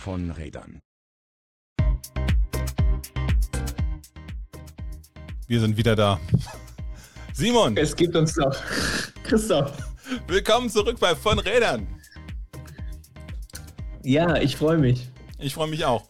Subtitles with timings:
[0.00, 0.80] von Rädern.
[5.46, 6.18] Wir sind wieder da.
[7.34, 7.76] Simon.
[7.76, 8.56] Es gibt uns noch.
[9.24, 9.76] Christoph.
[10.26, 11.86] Willkommen zurück bei Von Rädern.
[14.02, 15.06] Ja, ich freue mich.
[15.38, 16.08] Ich freue mich auch.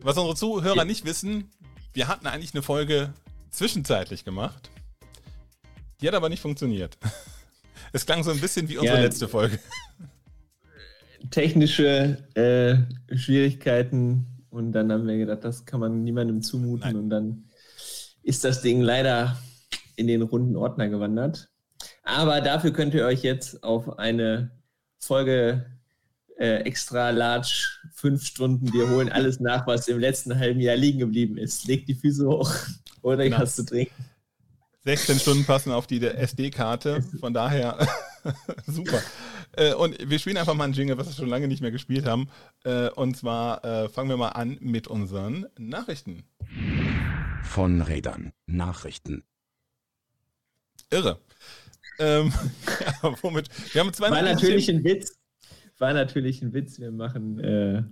[0.00, 1.50] Was unsere Zuhörer nicht wissen,
[1.92, 3.12] wir hatten eigentlich eine Folge
[3.50, 4.70] zwischenzeitlich gemacht.
[6.00, 6.96] Die hat aber nicht funktioniert.
[7.90, 9.58] Es klang so ein bisschen wie unsere ja, letzte Folge.
[11.30, 16.96] Technische äh, Schwierigkeiten und dann haben wir gedacht, das kann man niemandem zumuten Nein.
[16.96, 17.44] und dann
[18.22, 19.38] ist das Ding leider
[19.96, 21.48] in den runden Ordner gewandert.
[22.02, 24.50] Aber dafür könnt ihr euch jetzt auf eine
[24.98, 25.66] Folge
[26.38, 28.72] äh, extra large fünf Stunden.
[28.72, 31.66] Wir holen alles nach, was im letzten halben Jahr liegen geblieben ist.
[31.66, 32.52] Legt die Füße hoch
[33.02, 33.40] oder genau.
[33.40, 33.94] was zu trinken.
[34.84, 37.02] 16 Stunden passen auf die SD-Karte.
[37.20, 37.76] Von daher
[38.66, 39.02] super.
[39.58, 42.06] Äh, und wir spielen einfach mal ein Jingle, was wir schon lange nicht mehr gespielt
[42.06, 42.28] haben.
[42.64, 46.24] Äh, und zwar äh, fangen wir mal an mit unseren Nachrichten.
[47.42, 48.32] Von Rädern.
[48.46, 49.24] Nachrichten.
[50.90, 51.20] Irre.
[51.98, 52.32] Ähm,
[53.02, 53.48] ja, womit?
[53.74, 55.18] Wir haben zwei War natürlich ein Witz
[55.80, 56.78] war natürlich ein Witz.
[56.78, 57.82] Wir machen äh,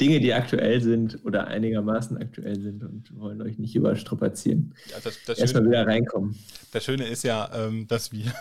[0.00, 4.74] Dinge, die aktuell sind oder einigermaßen aktuell sind und wollen euch nicht überstrapazieren.
[4.90, 6.36] Ja, das, das Erstmal wieder reinkommen.
[6.72, 8.32] Das Schöne ist ja, ähm, dass wir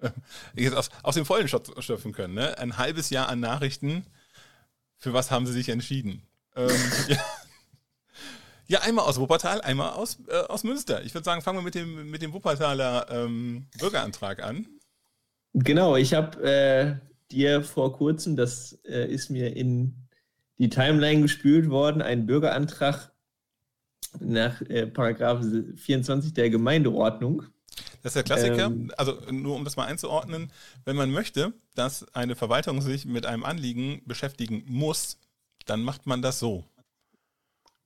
[0.54, 2.34] jetzt aus, aus dem Vollen schöpfen können.
[2.34, 2.58] Ne?
[2.58, 4.04] Ein halbes Jahr an Nachrichten.
[4.96, 6.22] Für was haben sie sich entschieden?
[6.56, 6.68] Ähm,
[7.08, 7.16] ja.
[8.66, 8.80] ja.
[8.80, 11.04] einmal aus Wuppertal, einmal aus, äh, aus Münster.
[11.04, 14.66] Ich würde sagen, fangen wir mit dem, mit dem Wuppertaler ähm, Bürgerantrag an.
[15.52, 16.96] Genau, ich habe äh,
[17.30, 19.94] dir vor kurzem, das äh, ist mir in
[20.58, 23.12] die Timeline gespült worden, ein Bürgerantrag
[24.20, 25.44] nach äh, Paragraph
[25.76, 27.44] 24 der Gemeindeordnung.
[28.04, 28.66] Das ist der Klassiker.
[28.66, 30.52] Ähm, also nur um das mal einzuordnen,
[30.84, 35.18] wenn man möchte, dass eine Verwaltung sich mit einem Anliegen beschäftigen muss,
[35.64, 36.64] dann macht man das so.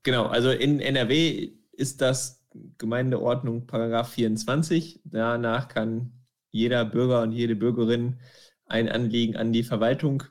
[0.02, 2.44] Genau, also in NRW ist das
[2.78, 5.02] Gemeindeordnung Paragraph 24.
[5.04, 6.10] Danach kann
[6.50, 8.18] jeder Bürger und jede Bürgerin
[8.66, 10.24] ein Anliegen an die Verwaltung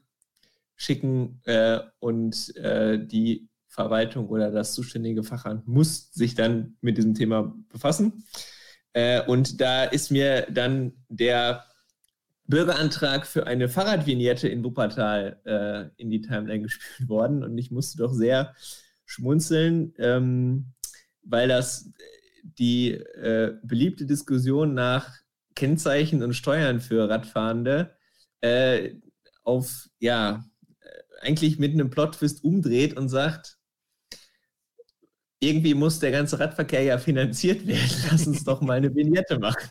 [0.76, 7.14] schicken äh, und äh, die Verwaltung oder das zuständige Fachamt muss sich dann mit diesem
[7.14, 8.26] Thema befassen.
[8.97, 11.66] Äh, und da ist mir dann der
[12.47, 17.44] Bürgerantrag für eine Fahrradvignette in Wuppertal äh, in die Timeline gespielt worden.
[17.44, 18.56] Und ich musste doch sehr
[19.06, 20.74] schmunzeln, ähm,
[21.22, 21.91] weil das
[22.41, 25.14] die äh, beliebte Diskussion nach
[25.53, 27.96] Kennzeichen und Steuern für Radfahrende
[28.41, 28.96] äh,
[29.44, 30.44] auf, ja,
[31.22, 33.56] eigentlich mit einem Plot-Twist umdreht und sagt,
[35.40, 37.90] irgendwie muss der ganze Radverkehr ja finanziert werden.
[38.12, 39.70] Lass uns doch mal eine Vignette machen.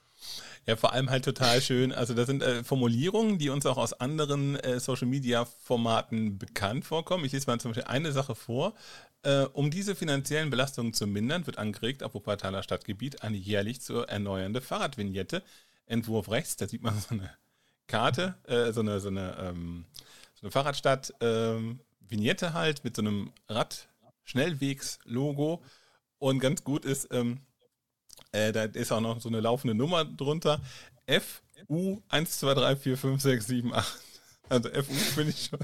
[0.67, 1.93] Ja, vor allem halt total schön.
[1.93, 7.25] Also das sind äh, Formulierungen, die uns auch aus anderen äh, Social-Media-Formaten bekannt vorkommen.
[7.25, 8.75] Ich lese mal zum Beispiel eine Sache vor.
[9.23, 14.01] Äh, um diese finanziellen Belastungen zu mindern, wird angeregt, auf Wuppertaler Stadtgebiet eine jährlich zu
[14.01, 15.45] erneuernde Fahrradvignette.
[15.87, 17.31] Entwurf rechts, da sieht man so eine
[17.87, 19.85] Karte, äh, so eine, so eine, ähm,
[20.35, 21.79] so eine Fahrradstadt, ähm,
[22.53, 23.33] halt mit so einem
[24.27, 25.63] Rad-Schnellwegs-Logo.
[26.19, 27.41] Und ganz gut ist, ähm,
[28.33, 30.61] äh, da ist auch noch so eine laufende Nummer drunter.
[31.07, 34.01] FU 1, 2, 3, 4, 5, 6, 7, 8.
[34.49, 35.61] Also FU bin ich schon.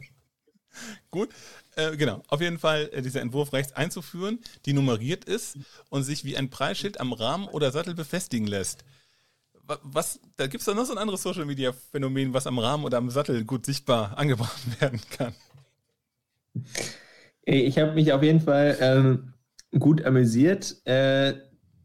[1.11, 1.31] Gut,
[1.77, 2.23] äh, genau.
[2.28, 5.59] Auf jeden Fall äh, dieser Entwurf rechts einzuführen, die nummeriert ist
[5.91, 8.84] und sich wie ein Preisschild am Rahmen oder Sattel befestigen lässt
[9.83, 12.84] was, da gibt es doch noch so ein anderes Social Media Phänomen, was am Rahmen
[12.84, 15.34] oder am Sattel gut sichtbar angebracht werden kann.
[17.45, 19.33] Ich habe mich auf jeden Fall ähm,
[19.79, 20.77] gut amüsiert.
[20.87, 21.35] Äh,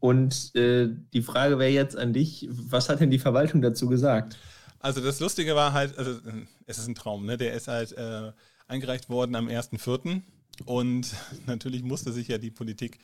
[0.00, 4.36] und äh, die Frage wäre jetzt an dich: Was hat denn die Verwaltung dazu gesagt?
[4.80, 6.20] Also, das Lustige war halt, also,
[6.66, 7.36] es ist ein Traum, ne?
[7.36, 8.32] Der ist halt äh,
[8.68, 10.22] eingereicht worden am 1.4.
[10.64, 11.14] Und
[11.46, 12.98] natürlich musste sich ja die Politik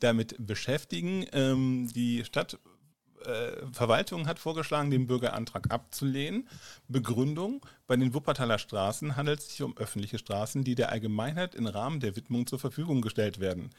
[0.00, 1.24] damit beschäftigen.
[1.32, 2.58] Ähm, die Stadt
[3.26, 6.48] äh, Verwaltung hat vorgeschlagen, den Bürgerantrag abzulehnen.
[6.88, 11.66] Begründung, bei den Wuppertaler Straßen handelt es sich um öffentliche Straßen, die der Allgemeinheit im
[11.66, 13.70] Rahmen der Widmung zur Verfügung gestellt werden.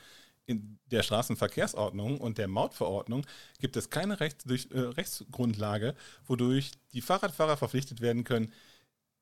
[0.47, 3.25] In der Straßenverkehrsordnung und der Mautverordnung
[3.59, 5.95] gibt es keine Rechts durch, äh, Rechtsgrundlage,
[6.27, 8.53] wodurch die Fahrradfahrer verpflichtet werden können,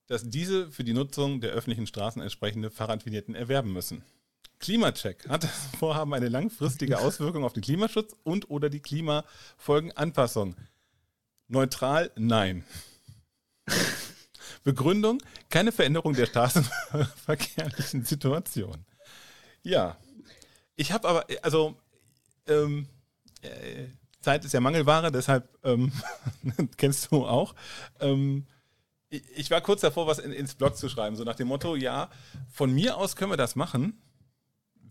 [0.08, 4.04] dass diese für die Nutzung der öffentlichen Straßen entsprechende Fahrradvignetten erwerben müssen.
[4.63, 5.27] Klimacheck.
[5.27, 10.56] Hat das Vorhaben eine langfristige Auswirkung auf den Klimaschutz und oder die Klimafolgenanpassung?
[11.50, 12.12] Neutral?
[12.15, 12.63] Nein.
[14.63, 15.21] Begründung?
[15.50, 18.86] Keine Veränderung der straßenverkehrlichen Situation.
[19.63, 19.98] Ja.
[20.77, 21.75] Ich habe aber, also,
[22.48, 22.88] ähm,
[23.42, 23.88] äh,
[24.21, 25.92] Zeit ist ja Mangelware, deshalb ähm,
[26.77, 27.54] kennst du auch.
[28.00, 28.48] Ähm,
[29.10, 32.10] ich war kurz davor, was in, ins Blog zu schreiben, so nach dem Motto, ja,
[32.50, 34.01] von mir aus können wir das machen,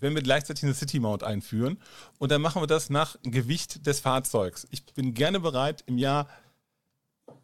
[0.03, 1.79] wenn wir gleichzeitig eine City Mount einführen.
[2.19, 4.67] Und dann machen wir das nach Gewicht des Fahrzeugs.
[4.71, 6.29] Ich bin gerne bereit, im Jahr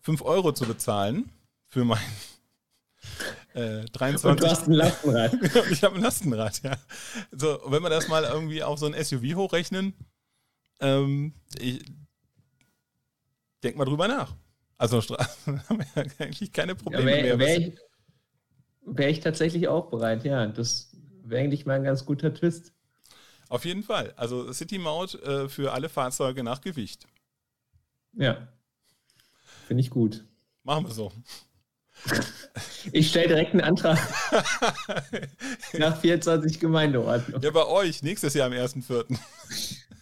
[0.00, 1.31] 5 Euro zu bezahlen
[1.69, 2.00] für mein
[3.55, 4.25] äh, 23.
[4.25, 5.32] Und du hast ein Lastenrad.
[5.70, 6.76] ich habe ein Lastenrad, ja.
[7.31, 9.94] So, wenn wir das mal irgendwie auf so ein SUV hochrechnen,
[10.81, 11.84] ähm, ich
[13.62, 14.34] denk mal drüber nach.
[14.78, 15.00] Also
[15.46, 17.38] haben wir eigentlich keine Probleme ja, wär, mehr.
[17.38, 17.78] Wäre ich,
[18.84, 20.46] wär ich tatsächlich auch bereit, ja.
[20.49, 20.88] Das
[21.30, 22.72] wäre eigentlich mal ein ganz guter Twist.
[23.48, 24.12] Auf jeden Fall.
[24.16, 27.06] Also City Maut äh, für alle Fahrzeuge nach Gewicht.
[28.14, 28.48] Ja.
[29.66, 30.25] Finde ich gut.
[30.64, 31.12] Machen wir so.
[32.92, 33.98] Ich stelle direkt einen Antrag
[35.78, 37.42] nach 24 Gemeindeordnung.
[37.42, 39.19] Ja, bei euch, nächstes Jahr am 1.4.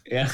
[0.06, 0.28] Ja.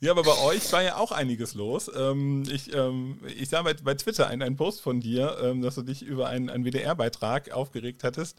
[0.00, 1.90] Ja, aber bei euch war ja auch einiges los.
[1.96, 5.74] Ähm, ich, ähm, ich sah bei, bei Twitter einen, einen Post von dir, ähm, dass
[5.74, 8.38] du dich über einen, einen WDR-Beitrag aufgeregt hattest.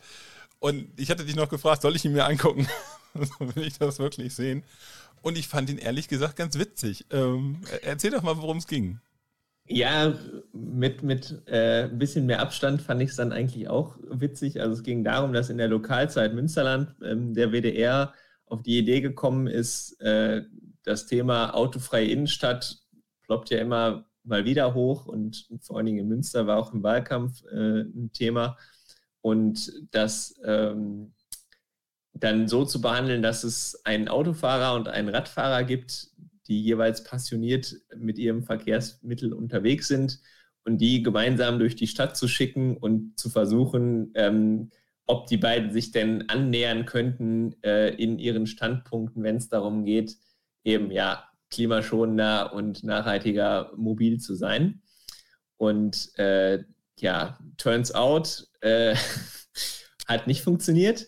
[0.60, 2.68] Und ich hatte dich noch gefragt, soll ich ihn mir angucken?
[3.40, 4.64] Will ich das wirklich sehen?
[5.22, 7.06] Und ich fand ihn ehrlich gesagt ganz witzig.
[7.12, 9.00] Ähm, erzähl doch mal, worum es ging.
[9.72, 10.16] Ja,
[10.52, 14.60] mit, mit äh, ein bisschen mehr Abstand fand ich es dann eigentlich auch witzig.
[14.60, 18.14] Also es ging darum, dass in der Lokalzeit Münsterland ähm, der WDR
[18.48, 20.44] auf die Idee gekommen ist, äh,
[20.84, 22.80] das Thema autofreie Innenstadt
[23.22, 26.82] ploppt ja immer mal wieder hoch und vor allen Dingen in Münster war auch im
[26.82, 28.58] Wahlkampf äh, ein Thema.
[29.22, 31.14] Und das ähm,
[32.14, 36.10] dann so zu behandeln, dass es einen Autofahrer und einen Radfahrer gibt,
[36.48, 40.20] die jeweils passioniert mit ihrem Verkehrsmittel unterwegs sind
[40.66, 44.72] und die gemeinsam durch die Stadt zu schicken und zu versuchen, ähm,
[45.06, 50.16] ob die beiden sich denn annähern könnten äh, in ihren Standpunkten, wenn es darum geht,
[50.64, 54.82] eben ja klimaschonender und nachhaltiger mobil zu sein.
[55.58, 56.64] Und äh,
[57.02, 58.96] ja, turns out, äh,
[60.08, 61.08] hat nicht funktioniert.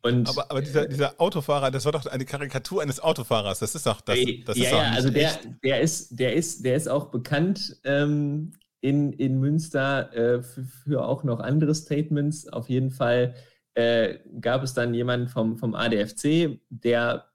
[0.00, 3.58] Und, aber, aber dieser, dieser, Autofahrer, das war doch eine Karikatur eines Autofahrers.
[3.58, 4.18] Das ist doch das.
[4.46, 9.12] das ja, ja, also der, der ist, der ist, der ist auch bekannt ähm, in,
[9.12, 12.48] in Münster äh, für, für, auch noch andere Statements.
[12.48, 13.34] Auf jeden Fall
[13.74, 17.26] äh, gab es dann jemanden vom, vom ADFC, der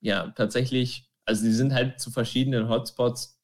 [0.00, 3.35] ja tatsächlich, also sie sind halt zu verschiedenen Hotspots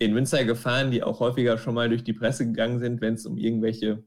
[0.00, 3.26] in Münster gefahren, die auch häufiger schon mal durch die Presse gegangen sind, wenn es
[3.26, 4.02] um irgendwelche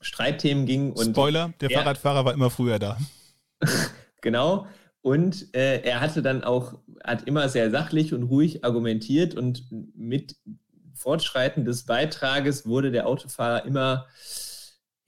[0.00, 0.92] Streitthemen ging.
[0.92, 2.96] Und Spoiler, der er, Fahrradfahrer war immer früher da.
[4.22, 4.66] genau.
[5.02, 9.64] Und äh, er hatte dann auch, hat immer sehr sachlich und ruhig argumentiert und
[9.96, 10.36] mit
[10.94, 14.06] Fortschreiten des Beitrages wurde der Autofahrer immer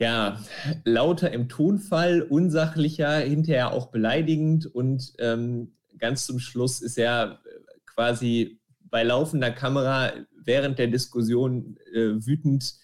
[0.01, 0.41] ja,
[0.85, 7.41] lauter im Tonfall, unsachlicher, hinterher auch beleidigend und ähm, ganz zum Schluss ist er
[7.87, 8.58] quasi
[8.91, 10.13] bei laufender Kamera
[10.45, 12.75] während der Diskussion äh, wütend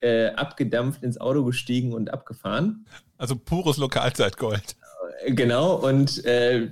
[0.00, 2.86] äh, abgedampft ins Auto gestiegen und abgefahren.
[3.16, 4.76] Also pures Lokalzeitgold.
[5.24, 6.68] Äh, genau, und äh,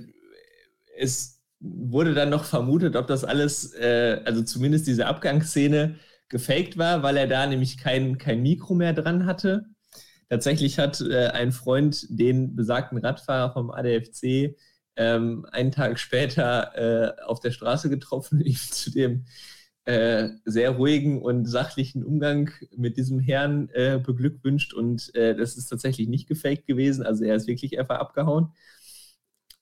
[0.97, 5.97] es wurde dann noch vermutet, ob das alles, äh, also zumindest diese Abgangsszene,
[6.29, 9.65] gefaked war, weil er da nämlich kein, kein Mikro mehr dran hatte.
[10.29, 14.55] Tatsächlich hat äh, ein Freund den besagten Radfahrer vom ADFC
[14.95, 19.25] ähm, einen Tag später äh, auf der Straße getroffen ihm zu dem
[19.85, 24.73] äh, sehr ruhigen und sachlichen Umgang mit diesem Herrn äh, beglückwünscht.
[24.73, 27.05] Und äh, das ist tatsächlich nicht gefaked gewesen.
[27.05, 28.53] Also er ist wirklich einfach abgehauen.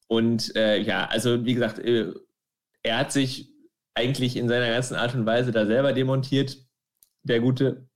[0.08, 3.50] Und äh, ja, also wie gesagt, er hat sich
[3.94, 6.58] eigentlich in seiner ganzen Art und Weise da selber demontiert,
[7.24, 7.88] der gute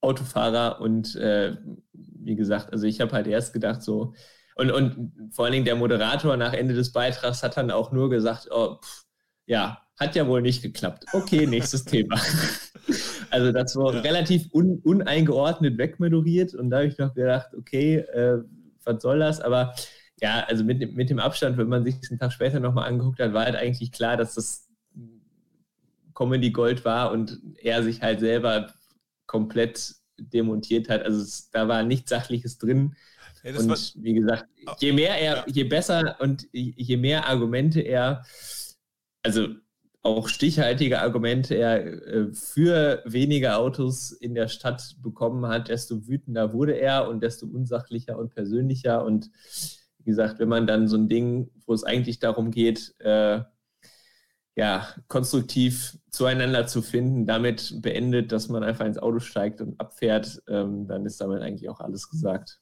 [0.00, 0.80] Autofahrer.
[0.80, 4.14] Und wie gesagt, also ich habe halt erst gedacht, so,
[4.56, 8.10] und, und vor allen Dingen der Moderator nach Ende des Beitrags hat dann auch nur
[8.10, 9.04] gesagt, oh, pff,
[9.46, 11.04] ja, hat ja wohl nicht geklappt.
[11.12, 12.20] Okay, nächstes Thema.
[13.30, 14.00] Also das war ja.
[14.02, 18.38] relativ un, uneingeordnet wegmoderiert und da habe ich noch gedacht, okay, äh,
[18.84, 19.40] was soll das?
[19.40, 19.74] Aber
[20.20, 23.32] ja, also mit, mit dem Abstand, wenn man sich einen Tag später nochmal angeguckt hat,
[23.32, 24.68] war halt eigentlich klar, dass das
[26.14, 28.72] Comedy Gold war und er sich halt selber
[29.26, 31.02] komplett demontiert hat.
[31.02, 32.94] Also es, da war nichts Sachliches drin.
[33.46, 34.46] Ja, und war, wie gesagt,
[34.80, 35.44] je mehr er, ja.
[35.46, 38.24] je besser und je mehr Argumente er,
[39.22, 39.48] also
[40.02, 46.52] auch stichhaltige Argumente er äh, für weniger Autos in der Stadt bekommen hat, desto wütender
[46.52, 49.04] wurde er und desto unsachlicher und persönlicher.
[49.04, 49.30] Und
[49.98, 53.42] wie gesagt, wenn man dann so ein Ding, wo es eigentlich darum geht, äh,
[54.56, 60.42] ja, konstruktiv zueinander zu finden, damit beendet, dass man einfach ins Auto steigt und abfährt,
[60.48, 62.58] ähm, dann ist damit eigentlich auch alles gesagt.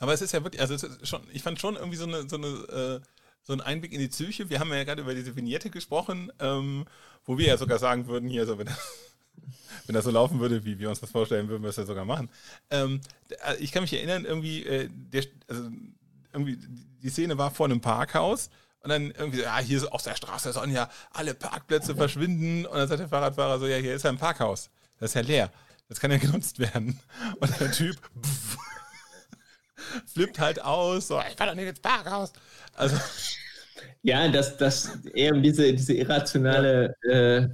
[0.00, 2.46] Aber es ist ja wirklich, also schon, ich fand schon irgendwie so eine, so eine
[2.46, 3.00] äh,
[3.42, 4.50] so ein Einblick in die Psyche.
[4.50, 6.84] Wir haben ja gerade über diese Vignette gesprochen, ähm,
[7.24, 8.68] wo wir ja sogar sagen würden, hier, so wenn,
[9.86, 12.04] Wenn das so laufen würde, wie wir uns das vorstellen, würden wir es ja sogar
[12.04, 12.28] machen.
[12.70, 13.00] Ähm,
[13.44, 15.68] äh, ich kann mich erinnern, irgendwie, äh, der, also,
[16.32, 16.58] irgendwie,
[17.02, 18.50] die Szene war vor einem Parkhaus
[18.82, 22.66] und dann irgendwie, ja, hier ist auf der Straße sollen ja alle Parkplätze verschwinden.
[22.66, 24.70] Und dann sagt der Fahrradfahrer so, ja, hier ist ja ein Parkhaus.
[24.98, 25.50] Das ist ja leer.
[25.88, 27.00] Das kann ja genutzt werden.
[27.40, 28.29] Und der Typ pff,
[30.20, 32.32] flippt halt aus, so, ich fahr doch nicht ins Parkhaus.
[32.74, 32.96] Also.
[34.02, 37.48] Ja, dass das eben diese, diese irrationale äh,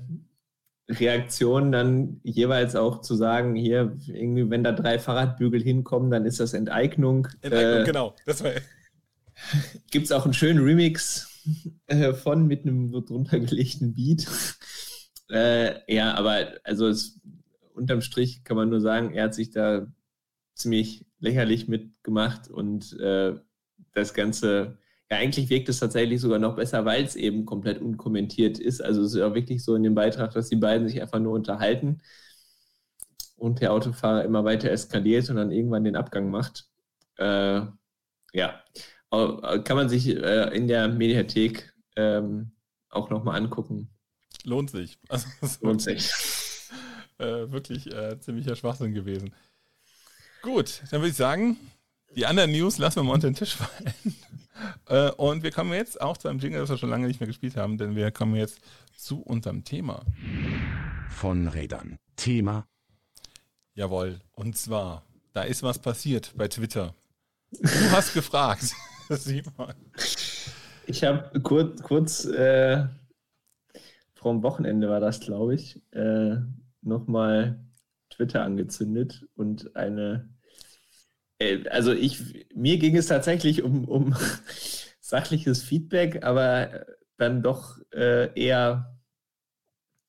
[0.89, 6.39] Reaktion dann jeweils auch zu sagen, hier, irgendwie, wenn da drei Fahrradbügel hinkommen, dann ist
[6.39, 7.27] das Enteignung.
[7.43, 8.17] Enteignung, äh, genau.
[8.27, 8.53] Das war
[9.91, 11.45] Gibt es auch einen schönen Remix
[11.87, 14.27] äh, von mit einem drunter gelegten Beat.
[15.29, 17.19] Äh, ja, aber also es,
[17.75, 19.89] unterm Strich kann man nur sagen, er hat sich da
[20.57, 23.35] ziemlich lächerlich mitgemacht und äh,
[23.93, 24.79] das Ganze
[25.11, 28.83] ja, eigentlich wirkt es tatsächlich sogar noch besser, weil es eben komplett unkommentiert ist.
[28.83, 31.33] Also es ist ja wirklich so in dem Beitrag, dass die beiden sich einfach nur
[31.33, 32.01] unterhalten
[33.37, 36.69] und der Autofahrer immer weiter eskaliert und dann irgendwann den Abgang macht.
[37.19, 37.63] Äh,
[38.33, 38.63] ja,
[39.11, 42.51] kann man sich äh, in der Mediathek ähm,
[42.91, 43.91] auch nochmal angucken.
[44.45, 44.99] Lohnt sich.
[45.09, 45.29] Also,
[45.61, 46.11] Lohnt sich.
[47.19, 49.35] Äh, wirklich äh, ziemlicher Schwachsinn gewesen.
[50.43, 51.57] Gut, dann würde ich sagen,
[52.15, 53.95] die anderen News lassen wir mal unter den Tisch fallen.
[54.89, 57.27] Äh, und wir kommen jetzt auch zu einem Jingle, das wir schon lange nicht mehr
[57.27, 58.59] gespielt haben, denn wir kommen jetzt
[58.97, 60.03] zu unserem Thema.
[61.11, 61.99] Von Rädern.
[62.17, 62.67] Thema.
[63.75, 64.19] Jawohl.
[64.33, 65.03] Und zwar,
[65.35, 66.95] da ist was passiert bei Twitter.
[67.51, 68.75] Du hast gefragt,
[69.11, 69.75] Simon.
[70.87, 72.87] Ich habe kurz, kurz äh,
[74.15, 76.37] vor dem Wochenende war das, glaube ich, äh,
[76.81, 77.66] nochmal
[78.17, 80.29] Twitter angezündet und eine
[81.39, 84.15] äh, also ich, mir ging es tatsächlich um, um
[85.01, 88.99] sachliches Feedback, aber dann doch äh, eher,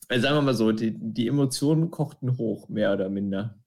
[0.08, 3.58] also sagen wir mal so, die, die Emotionen kochten hoch, mehr oder minder.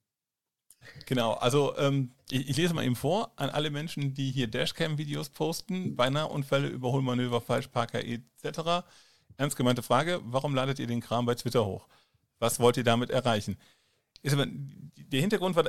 [1.06, 5.28] Genau, also ähm, ich, ich, lese mal eben vor an alle Menschen, die hier Dashcam-Videos
[5.28, 8.86] posten, beinahe Unfälle, Überholmanöver, Falschparker etc.
[9.36, 11.86] Ernst gemeinte Frage, warum ladet ihr den Kram bei Twitter hoch?
[12.38, 13.58] Was wollt ihr damit erreichen?
[14.22, 15.64] Ist aber, der Hintergrund war,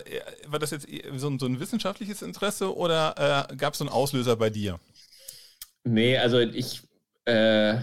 [0.47, 3.93] war das jetzt so ein, so ein wissenschaftliches Interesse oder äh, gab es so einen
[3.93, 4.79] Auslöser bei dir?
[5.83, 6.81] Nee, also ich
[7.25, 7.79] äh,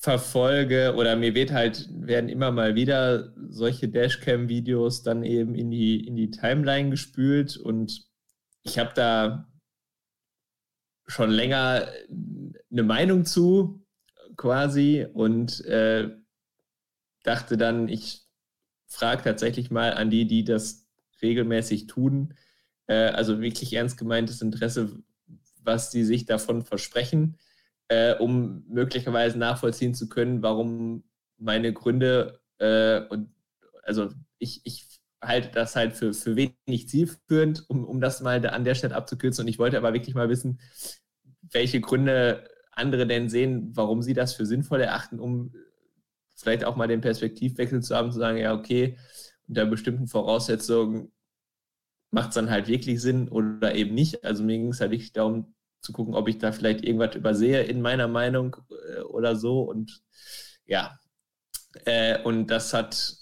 [0.00, 6.06] verfolge oder mir wird halt, werden immer mal wieder solche Dashcam-Videos dann eben in die,
[6.06, 8.06] in die Timeline gespült und
[8.62, 9.46] ich habe da
[11.06, 11.88] schon länger
[12.70, 13.84] eine Meinung zu
[14.36, 16.08] quasi und äh,
[17.22, 18.29] dachte dann, ich
[18.90, 20.86] frage tatsächlich mal an die, die das
[21.22, 22.34] regelmäßig tun,
[22.86, 25.02] äh, also wirklich ernst gemeintes Interesse,
[25.62, 27.38] was die sich davon versprechen,
[27.88, 31.04] äh, um möglicherweise nachvollziehen zu können, warum
[31.38, 33.30] meine Gründe äh, und
[33.84, 34.86] also ich, ich
[35.22, 39.44] halte das halt für, für wenig zielführend, um, um das mal an der Stelle abzukürzen.
[39.44, 40.60] Und ich wollte aber wirklich mal wissen,
[41.42, 45.52] welche Gründe andere denn sehen, warum sie das für sinnvoll erachten, um
[46.42, 48.98] vielleicht auch mal den Perspektivwechsel zu haben, zu sagen, ja, okay,
[49.48, 51.12] unter bestimmten Voraussetzungen
[52.10, 54.24] macht es dann halt wirklich Sinn oder eben nicht.
[54.24, 57.62] Also mir ging es halt wirklich darum zu gucken, ob ich da vielleicht irgendwas übersehe
[57.62, 59.62] in meiner Meinung äh, oder so.
[59.62, 60.02] Und
[60.66, 60.98] ja,
[61.84, 63.16] äh, und das hat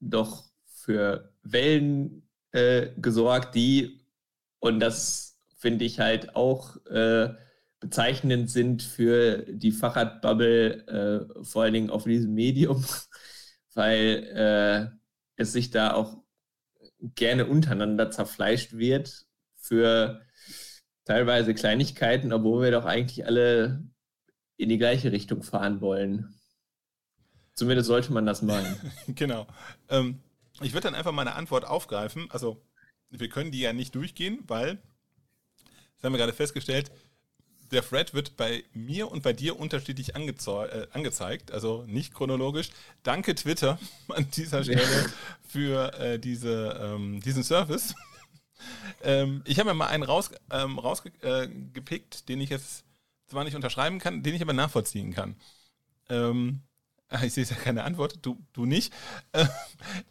[0.00, 4.04] doch für Wellen äh, gesorgt, die,
[4.58, 7.34] und das finde ich halt auch äh,
[7.80, 10.86] bezeichnend sind für die Fahrradbubble,
[11.38, 12.84] äh, vor allen Dingen auf diesem Medium,
[13.74, 14.96] weil äh,
[15.36, 16.22] es sich da auch
[17.14, 20.20] gerne untereinander zerfleischt wird für
[21.04, 23.82] teilweise Kleinigkeiten, obwohl wir doch eigentlich alle
[24.58, 26.34] in die gleiche Richtung fahren wollen.
[27.54, 28.76] Zumindest sollte man das meinen.
[29.08, 29.46] genau.
[29.88, 30.20] Ähm,
[30.60, 32.26] ich würde dann einfach meine Antwort aufgreifen.
[32.30, 32.62] Also,
[33.08, 34.76] wir können die ja nicht durchgehen, weil,
[35.96, 36.90] das haben wir gerade festgestellt,
[37.70, 42.70] der Thread wird bei mir und bei dir unterschiedlich äh, angezeigt, also nicht chronologisch.
[43.02, 45.12] Danke Twitter an dieser Stelle
[45.46, 47.94] für äh, diese, ähm, diesen Service.
[49.02, 52.84] ähm, ich habe mir mal einen raus, ähm, rausgepickt, äh, den ich jetzt
[53.26, 55.36] zwar nicht unterschreiben kann, den ich aber nachvollziehen kann.
[56.08, 56.62] Ähm,
[57.22, 58.92] ich sehe ja keine Antwort, du, du nicht.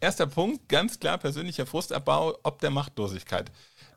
[0.00, 3.50] Erster Punkt, ganz klar persönlicher Frustabbau ob der Machtlosigkeit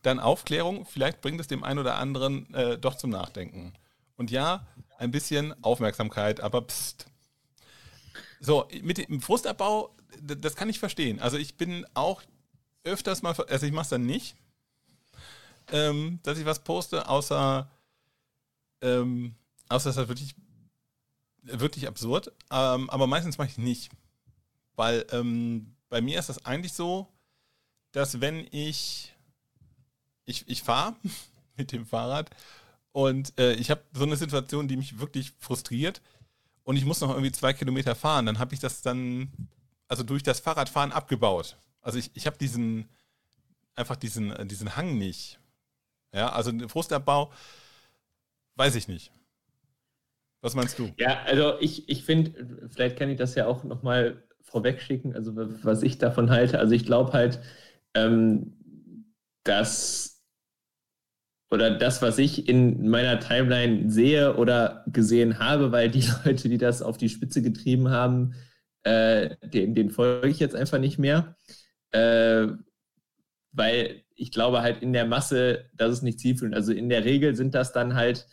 [0.03, 3.74] dann Aufklärung, vielleicht bringt es dem einen oder anderen äh, doch zum Nachdenken.
[4.15, 4.67] Und ja,
[4.98, 7.07] ein bisschen Aufmerksamkeit, aber pst.
[8.39, 11.19] So, mit dem Frustabbau, das kann ich verstehen.
[11.19, 12.22] Also ich bin auch
[12.83, 14.36] öfters mal, also ich mache es dann nicht,
[15.72, 17.69] ähm, dass ich was poste, außer,
[18.81, 19.36] ähm,
[19.69, 20.36] außer es ist wirklich,
[21.41, 22.33] wirklich absurd.
[22.51, 23.91] Ähm, aber meistens mache ich nicht.
[24.75, 27.07] Weil ähm, bei mir ist das eigentlich so,
[27.91, 29.12] dass wenn ich,
[30.25, 30.96] ich, ich fahre
[31.58, 32.30] mit dem Fahrrad
[32.92, 36.01] und äh, ich habe so eine Situation, die mich wirklich frustriert
[36.63, 39.32] und ich muss noch irgendwie zwei Kilometer fahren, dann habe ich das dann,
[39.88, 41.58] also durch das Fahrradfahren abgebaut.
[41.82, 42.88] Also ich, ich habe diesen,
[43.75, 45.39] einfach diesen, äh, diesen Hang nicht.
[46.13, 47.32] Ja, also Frustabbau,
[48.56, 49.12] weiß ich nicht.
[50.42, 50.92] Was meinst du?
[50.98, 55.34] Ja, also ich, ich finde, vielleicht kann ich das ja auch nochmal vorweg schicken, also
[55.36, 56.60] was ich davon halte.
[56.60, 57.39] Also ich glaube halt,
[57.96, 58.53] ähm,
[59.44, 60.12] dass
[61.53, 66.57] oder das, was ich in meiner Timeline sehe oder gesehen habe, weil die Leute, die
[66.57, 68.33] das auf die Spitze getrieben haben,
[68.81, 71.38] äh, den, den folge ich jetzt einfach nicht mehr.
[71.91, 72.48] Äh,
[73.51, 76.55] weil ich glaube halt in der Masse, das ist nicht zielführend.
[76.55, 78.25] Also in der Regel sind das dann halt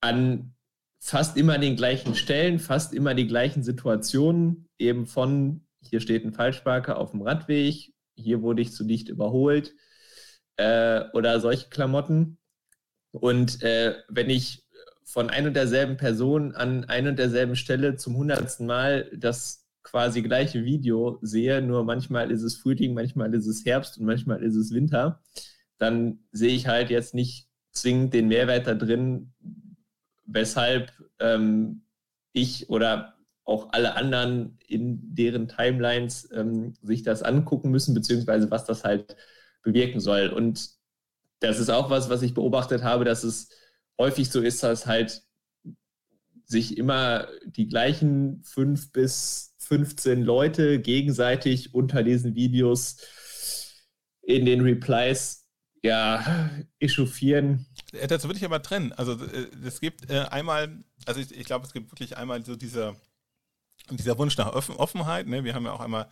[0.00, 0.56] an
[0.98, 6.32] fast immer den gleichen Stellen, fast immer die gleichen Situationen, eben von hier steht ein
[6.32, 9.76] Falschparker auf dem Radweg, hier wurde ich zu dicht überholt
[10.60, 12.38] äh, oder solche Klamotten.
[13.12, 14.66] Und äh, wenn ich
[15.04, 20.22] von ein und derselben Person an ein und derselben Stelle zum hundertsten Mal das quasi
[20.22, 24.54] gleiche Video sehe, nur manchmal ist es Frühling, manchmal ist es Herbst und manchmal ist
[24.54, 25.22] es Winter,
[25.78, 29.32] dann sehe ich halt jetzt nicht zwingend den Mehrwert da drin,
[30.26, 31.82] weshalb ähm,
[32.32, 33.14] ich oder
[33.44, 39.16] auch alle anderen in deren Timelines ähm, sich das angucken müssen, beziehungsweise was das halt
[39.62, 40.28] bewirken soll.
[40.28, 40.70] Und
[41.40, 43.48] das ist auch was, was ich beobachtet habe, dass es
[43.98, 45.22] häufig so ist, dass halt
[46.44, 52.96] sich immer die gleichen fünf bis 15 Leute gegenseitig unter diesen Videos
[54.22, 55.46] in den Replies
[55.82, 57.66] ja echauffieren.
[58.08, 58.92] Das würde ich aber trennen.
[58.92, 62.56] Also äh, es gibt äh, einmal, also ich, ich glaube, es gibt wirklich einmal so
[62.56, 62.96] dieser,
[63.90, 65.26] dieser Wunsch nach Offenheit.
[65.26, 65.44] Ne?
[65.44, 66.08] Wir haben ja auch einmal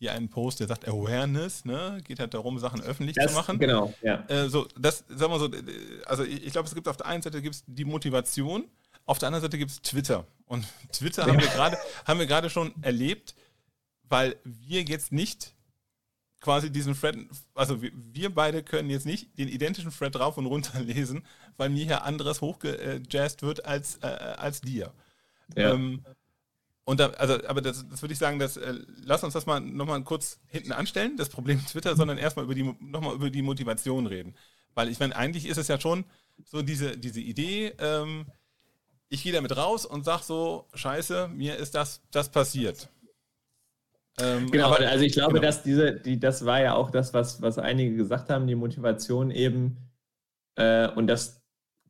[0.00, 2.00] hier einen Post, der sagt Awareness, ne?
[2.04, 3.58] Geht halt darum, Sachen öffentlich das, zu machen.
[3.58, 4.24] Genau, ja.
[4.28, 5.50] Äh, so, das, sagen wir so,
[6.06, 8.64] also ich, ich glaube, es gibt auf der einen Seite gibt's die Motivation,
[9.04, 10.26] auf der anderen Seite gibt es Twitter.
[10.46, 13.34] Und Twitter haben wir gerade, haben wir gerade schon erlebt,
[14.08, 15.54] weil wir jetzt nicht
[16.40, 17.18] quasi diesen Thread,
[17.54, 21.26] also wir, wir, beide können jetzt nicht den identischen Thread rauf und runter lesen,
[21.58, 24.94] weil mir hier anderes hochgejazzt wird als, äh, als dir.
[25.54, 25.74] Ja.
[25.74, 26.02] Ähm,
[26.90, 28.74] und da, also, aber das, das würde ich sagen, dass, äh,
[29.04, 32.64] lass uns das mal nochmal kurz hinten anstellen, das Problem Twitter, sondern erstmal über die,
[32.80, 34.34] nochmal über die Motivation reden.
[34.74, 36.04] Weil ich meine, eigentlich ist es ja schon
[36.44, 38.26] so diese, diese Idee, ähm,
[39.08, 42.88] ich gehe damit raus und sage so, scheiße, mir ist das, das passiert.
[44.18, 45.46] Ähm, genau, aber, also ich glaube, genau.
[45.46, 49.30] dass diese, die, das war ja auch das, was, was einige gesagt haben, die Motivation
[49.30, 49.76] eben,
[50.56, 51.40] äh, und das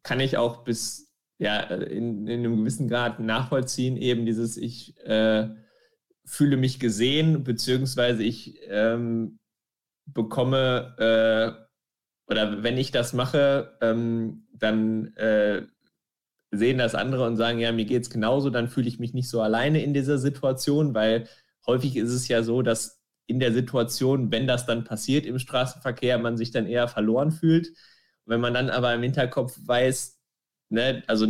[0.03, 1.10] kann ich auch bis
[1.40, 5.48] ja, in, in einem gewissen Grad nachvollziehen, eben dieses, ich äh,
[6.26, 9.38] fühle mich gesehen, beziehungsweise ich ähm,
[10.05, 15.62] bekomme, äh, oder wenn ich das mache, ähm, dann äh,
[16.50, 19.31] sehen das andere und sagen, ja, mir geht es genauso, dann fühle ich mich nicht
[19.31, 21.26] so alleine in dieser Situation, weil
[21.66, 26.18] häufig ist es ja so, dass in der Situation, wenn das dann passiert im Straßenverkehr,
[26.18, 27.72] man sich dann eher verloren fühlt.
[28.26, 30.19] wenn man dann aber im Hinterkopf weiß,
[30.70, 31.26] ne, also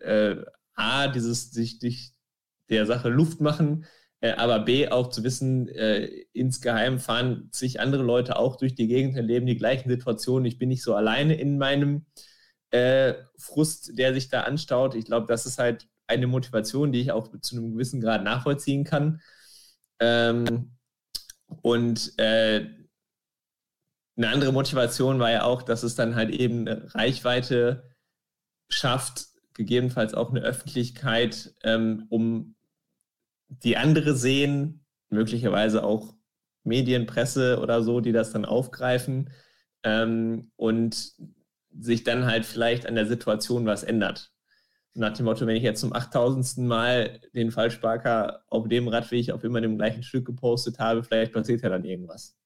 [0.00, 0.36] äh,
[0.74, 2.12] A, dieses sich, sich
[2.68, 3.86] der Sache Luft machen,
[4.20, 8.88] äh, aber B, auch zu wissen, äh, insgeheim fahren sich andere Leute auch durch die
[8.88, 10.46] Gegend, erleben die gleichen Situationen.
[10.46, 12.06] Ich bin nicht so alleine in meinem
[12.70, 14.94] äh, Frust, der sich da anstaut.
[14.94, 18.84] Ich glaube, das ist halt eine Motivation, die ich auch zu einem gewissen Grad nachvollziehen
[18.84, 19.20] kann.
[20.00, 20.72] Ähm,
[21.62, 22.66] und äh,
[24.16, 27.93] eine andere Motivation war ja auch, dass es dann halt eben eine Reichweite
[28.68, 32.56] schafft, gegebenenfalls auch eine Öffentlichkeit, ähm, um
[33.48, 36.14] die andere sehen, möglicherweise auch
[36.64, 39.30] Medien, Presse oder so, die das dann aufgreifen
[39.82, 41.12] ähm, und
[41.78, 44.32] sich dann halt vielleicht an der Situation was ändert.
[44.94, 46.58] Nach dem Motto, wenn ich jetzt zum 8000.
[46.66, 51.62] Mal den Falschparker auf dem Radweg auf immer dem gleichen Stück gepostet habe, vielleicht passiert
[51.62, 52.36] ja dann irgendwas.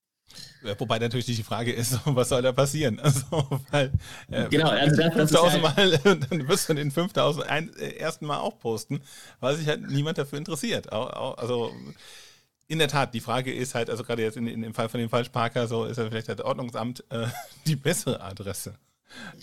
[0.77, 2.99] Wobei natürlich die Frage ist, was soll da passieren?
[3.09, 3.91] Also, weil,
[4.29, 5.97] äh, genau, also das, 5000 das Mal,
[6.29, 9.01] dann wirst du den 5000 ein, äh, ersten Mal auch posten,
[9.39, 10.91] weil sich halt niemand dafür interessiert.
[10.91, 11.73] Also,
[12.67, 14.99] in der Tat, die Frage ist halt, also gerade jetzt in, in dem Fall von
[14.99, 17.27] dem Falschparker, so ist ja vielleicht das Ordnungsamt äh,
[17.65, 18.75] die bessere Adresse.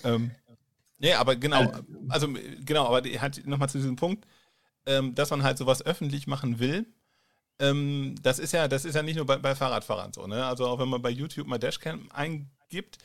[0.05, 0.31] Ähm,
[0.99, 1.73] ja, aber genau,
[2.09, 2.29] also
[2.65, 4.27] genau, aber halt nochmal zu diesem Punkt,
[4.87, 6.87] ähm, dass man halt sowas öffentlich machen will,
[7.59, 10.45] ähm, das ist ja, das ist ja nicht nur bei, bei Fahrradfahrern so, ne?
[10.45, 12.99] Also auch wenn man bei YouTube mal Dashcam eingibt,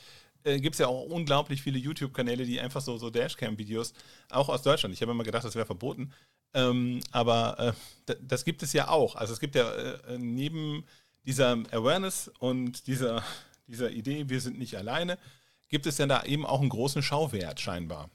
[0.43, 3.93] äh, gibt es ja auch unglaublich viele YouTube-Kanäle, die einfach so, so Dashcam-Videos,
[4.29, 6.13] auch aus Deutschland, ich habe immer gedacht, das wäre verboten,
[6.53, 7.75] Ähm, aber
[8.07, 9.15] äh, das gibt es ja auch.
[9.15, 10.83] Also es gibt ja äh, neben
[11.25, 13.23] dieser Awareness und dieser,
[13.67, 15.17] dieser Idee, wir sind nicht alleine,
[15.69, 18.09] gibt es ja da eben auch einen großen Schauwert scheinbar.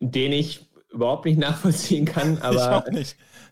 [0.00, 2.84] Den ich überhaupt nicht nachvollziehen kann, aber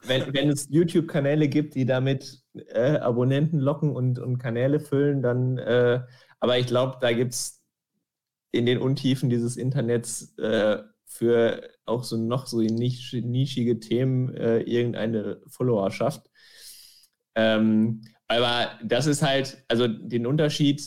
[0.02, 5.58] Wenn, wenn es YouTube-Kanäle gibt, die damit äh, Abonnenten locken und, und Kanäle füllen, dann,
[5.58, 6.00] äh,
[6.38, 7.60] aber ich glaube, da gibt es
[8.52, 15.40] in den Untiefen dieses Internets äh, für auch so noch so nischige Themen äh, irgendeine
[15.46, 16.30] Followerschaft.
[17.34, 20.82] Ähm, aber das ist halt, also den Unterschied,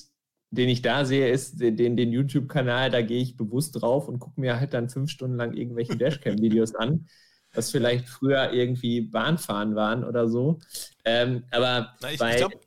[0.52, 4.42] den ich da sehe, ist den, den YouTube-Kanal, da gehe ich bewusst drauf und gucke
[4.42, 7.08] mir halt dann fünf Stunden lang irgendwelche Dashcam-Videos an,
[7.54, 10.60] was vielleicht früher irgendwie Bahnfahren waren oder so.
[11.06, 12.60] Ähm, aber Na, ich, ich glaube,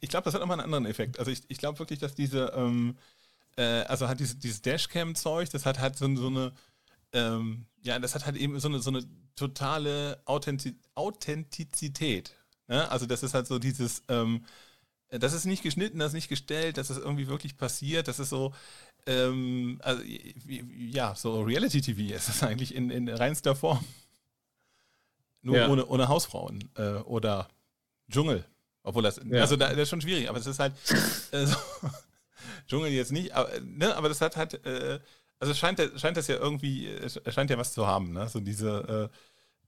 [0.00, 1.18] glaub, das hat nochmal einen anderen Effekt.
[1.18, 2.96] Also ich, ich glaube wirklich, dass diese, ähm,
[3.56, 6.52] äh, also hat diese, dieses Dashcam-Zeug, das hat halt so, so eine,
[7.12, 12.36] ähm, ja, das hat halt eben so eine, so eine totale Authentizität.
[12.68, 12.90] Ne?
[12.90, 14.44] Also das ist halt so dieses, ähm,
[15.10, 18.30] das ist nicht geschnitten, das ist nicht gestellt, das ist irgendwie wirklich passiert, das ist
[18.30, 18.52] so,
[19.06, 23.84] ähm, also, ja, so Reality-TV ist das eigentlich in, in reinster Form.
[25.42, 25.68] Nur ja.
[25.68, 27.48] ohne, ohne Hausfrauen äh, oder
[28.10, 28.44] Dschungel.
[28.82, 29.40] Obwohl das, ja.
[29.40, 30.72] also da, das ist schon schwierig, aber es ist halt,
[31.30, 31.56] äh, so,
[32.68, 34.98] Dschungel jetzt nicht, aber, ne, aber das hat halt, äh,
[35.38, 36.90] also scheint, scheint das ja irgendwie,
[37.28, 38.28] scheint ja was zu haben, ne?
[38.28, 39.10] So diese,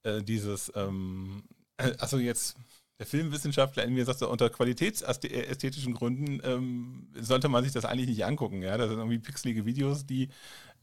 [0.04, 1.44] äh, äh dieses, ähm,
[1.76, 2.56] also jetzt
[2.98, 8.08] der Filmwissenschaftler in mir sagt so, unter qualitätsästhetischen Gründen ähm, sollte man sich das eigentlich
[8.08, 8.62] nicht angucken.
[8.62, 8.76] Ja?
[8.76, 10.28] Das sind irgendwie pixelige Videos, die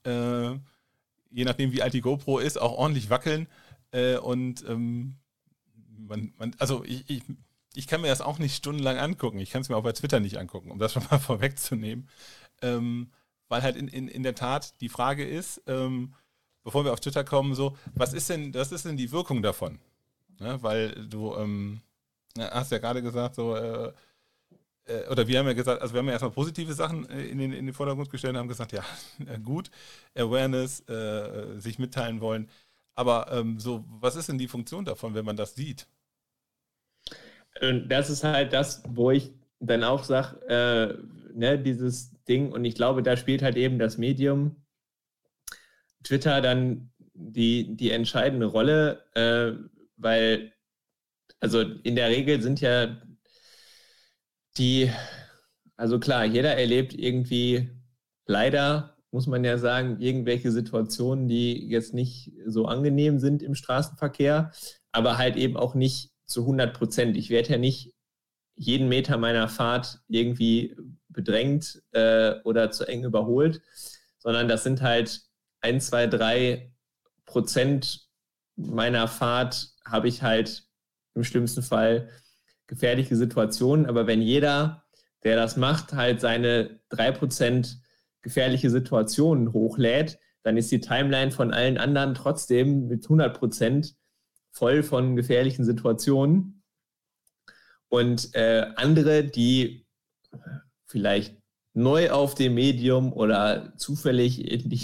[0.04, 0.52] äh,
[1.36, 3.48] je nachdem wie alt die GoPro ist, auch ordentlich wackeln.
[3.92, 5.18] Äh, und ähm,
[5.98, 7.24] man, man, also ich, ich,
[7.74, 9.40] ich, kann mir das auch nicht stundenlang angucken.
[9.40, 12.10] Ich kann es mir auch bei Twitter nicht angucken, um das schon mal vorwegzunehmen.
[12.62, 13.12] Ähm,
[13.50, 16.14] weil halt in, in, in der Tat die Frage ist, ähm,
[16.64, 19.80] bevor wir auf Twitter kommen, so, was ist denn, was ist denn die Wirkung davon?
[20.40, 21.82] Ja, weil du, ähm,
[22.40, 23.92] hast ja gerade gesagt, so, äh,
[24.86, 27.38] äh, oder wir haben ja gesagt, also wir haben ja erstmal positive Sachen äh, in
[27.38, 28.84] den, in den Vordergrund gestellt und haben gesagt, ja,
[29.28, 29.70] äh, gut,
[30.16, 32.50] Awareness, äh, sich mitteilen wollen.
[32.96, 35.88] Aber ähm, so, was ist denn die Funktion davon, wenn man das sieht?
[37.88, 40.98] Das ist halt das, wo ich dann auch sage, äh,
[41.34, 44.56] ne, dieses Ding, und ich glaube, da spielt halt eben das Medium
[46.04, 49.54] Twitter dann die, die entscheidende Rolle, äh,
[49.98, 50.54] weil
[51.40, 53.02] also in der Regel sind ja
[54.58, 54.90] die,
[55.76, 57.70] also klar, jeder erlebt irgendwie
[58.26, 64.52] leider, muss man ja sagen, irgendwelche Situationen, die jetzt nicht so angenehm sind im Straßenverkehr,
[64.92, 67.18] aber halt eben auch nicht zu 100 Prozent.
[67.18, 67.94] Ich werde ja nicht
[68.56, 70.76] jeden Meter meiner Fahrt irgendwie
[71.10, 73.62] bedrängt äh, oder zu eng überholt,
[74.18, 75.22] sondern das sind halt
[75.62, 76.72] ein, zwei, drei
[77.26, 78.08] Prozent
[78.56, 80.65] meiner Fahrt habe ich halt
[81.16, 82.10] im schlimmsten Fall
[82.68, 83.86] gefährliche Situationen.
[83.86, 84.84] Aber wenn jeder,
[85.24, 87.78] der das macht, halt seine 3%
[88.22, 93.96] gefährliche Situationen hochlädt, dann ist die Timeline von allen anderen trotzdem mit 100%
[94.52, 96.64] voll von gefährlichen Situationen.
[97.88, 99.88] Und äh, andere, die
[100.86, 101.38] vielleicht
[101.74, 104.82] neu auf dem Medium oder zufällig in die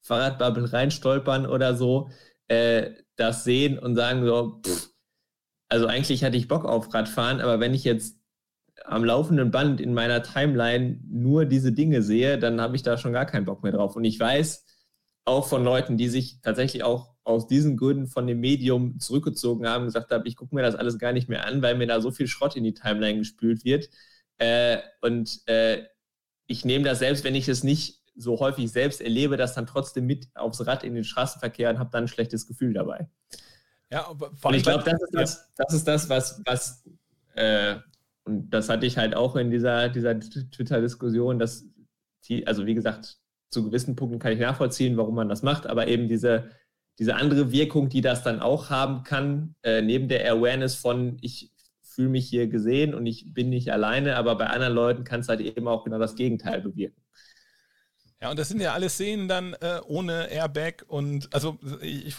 [0.00, 2.10] Fahrradbubble reinstolpern oder so,
[2.48, 4.91] äh, das sehen und sagen so, pff,
[5.72, 8.18] also eigentlich hatte ich Bock auf Radfahren, aber wenn ich jetzt
[8.84, 13.14] am laufenden Band in meiner Timeline nur diese Dinge sehe, dann habe ich da schon
[13.14, 13.96] gar keinen Bock mehr drauf.
[13.96, 14.66] Und ich weiß
[15.24, 19.86] auch von Leuten, die sich tatsächlich auch aus diesen Gründen von dem Medium zurückgezogen haben,
[19.86, 22.10] gesagt haben, ich gucke mir das alles gar nicht mehr an, weil mir da so
[22.10, 23.88] viel Schrott in die Timeline gespült wird.
[24.36, 25.84] Äh, und äh,
[26.48, 30.04] ich nehme das selbst, wenn ich es nicht so häufig selbst erlebe, das dann trotzdem
[30.04, 33.08] mit aufs Rad in den Straßenverkehr und habe dann ein schlechtes Gefühl dabei.
[33.92, 35.64] Ja, und ich glaube, das, ist das, ja.
[35.64, 36.84] das ist das, was, was
[37.34, 37.76] äh,
[38.24, 41.66] und das hatte ich halt auch in dieser, dieser Twitter-Diskussion, dass
[42.24, 43.18] die, also wie gesagt,
[43.50, 46.50] zu gewissen Punkten kann ich nachvollziehen, warum man das macht, aber eben diese,
[46.98, 51.52] diese andere Wirkung, die das dann auch haben kann, äh, neben der Awareness von, ich
[51.82, 55.28] fühle mich hier gesehen und ich bin nicht alleine, aber bei anderen Leuten kann es
[55.28, 57.02] halt eben auch genau das Gegenteil bewirken.
[58.22, 62.14] Ja, und das sind ja alles Szenen dann äh, ohne Airbag und also ich, ich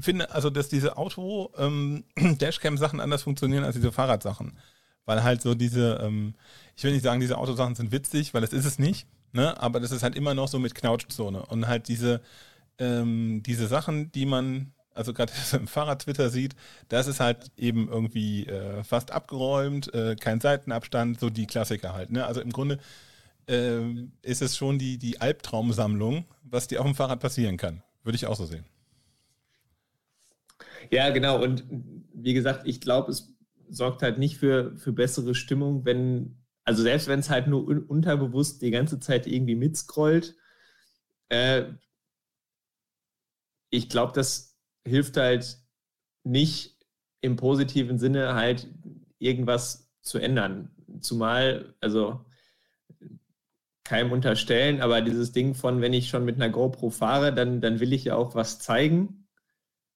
[0.00, 4.58] finde, also dass diese Auto-Dashcam-Sachen ähm, anders funktionieren als diese Fahrradsachen.
[5.04, 6.34] Weil halt so diese, ähm,
[6.76, 9.60] ich will nicht sagen, diese Autosachen sind witzig, weil das ist es nicht, ne?
[9.60, 11.46] Aber das ist halt immer noch so mit Knautschzone.
[11.46, 12.20] Und halt diese,
[12.78, 16.54] ähm, diese Sachen, die man, also gerade im Fahrrad-Twitter sieht,
[16.88, 22.10] das ist halt eben irgendwie äh, fast abgeräumt, äh, kein Seitenabstand, so die Klassiker halt.
[22.10, 22.26] Ne?
[22.26, 22.78] Also im Grunde
[23.48, 23.80] äh,
[24.22, 27.82] ist es schon die, die Albtraumsammlung, was dir auf dem Fahrrad passieren kann.
[28.04, 28.64] Würde ich auch so sehen.
[30.90, 31.42] Ja, genau.
[31.42, 31.64] Und
[32.14, 33.34] wie gesagt, ich glaube, es
[33.68, 37.82] sorgt halt nicht für, für bessere Stimmung, wenn, also selbst wenn es halt nur un
[37.84, 40.34] unterbewusst die ganze Zeit irgendwie mitscrollt,
[41.28, 41.64] äh,
[43.70, 45.58] ich glaube, das hilft halt
[46.24, 46.76] nicht
[47.20, 48.68] im positiven Sinne halt
[49.18, 50.70] irgendwas zu ändern.
[51.00, 52.24] Zumal, also
[53.84, 57.80] keinem unterstellen, aber dieses Ding von, wenn ich schon mit einer GoPro fahre, dann, dann
[57.80, 59.27] will ich ja auch was zeigen.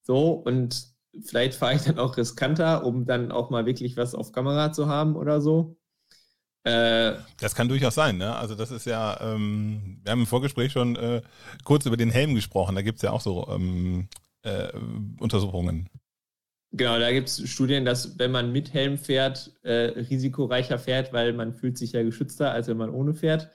[0.02, 0.86] So, und
[1.24, 4.88] vielleicht fahre ich dann auch riskanter, um dann auch mal wirklich was auf Kamera zu
[4.88, 5.76] haben oder so.
[6.64, 8.36] Äh, das kann durchaus sein, ne?
[8.36, 11.22] Also das ist ja, ähm, wir haben im Vorgespräch schon äh,
[11.64, 14.08] kurz über den Helm gesprochen, da gibt es ja auch so ähm,
[14.42, 14.68] äh,
[15.18, 15.88] Untersuchungen.
[16.74, 21.32] Genau, da gibt es Studien, dass wenn man mit Helm fährt, äh, risikoreicher fährt, weil
[21.34, 23.50] man fühlt sich ja geschützter, als wenn man ohne fährt.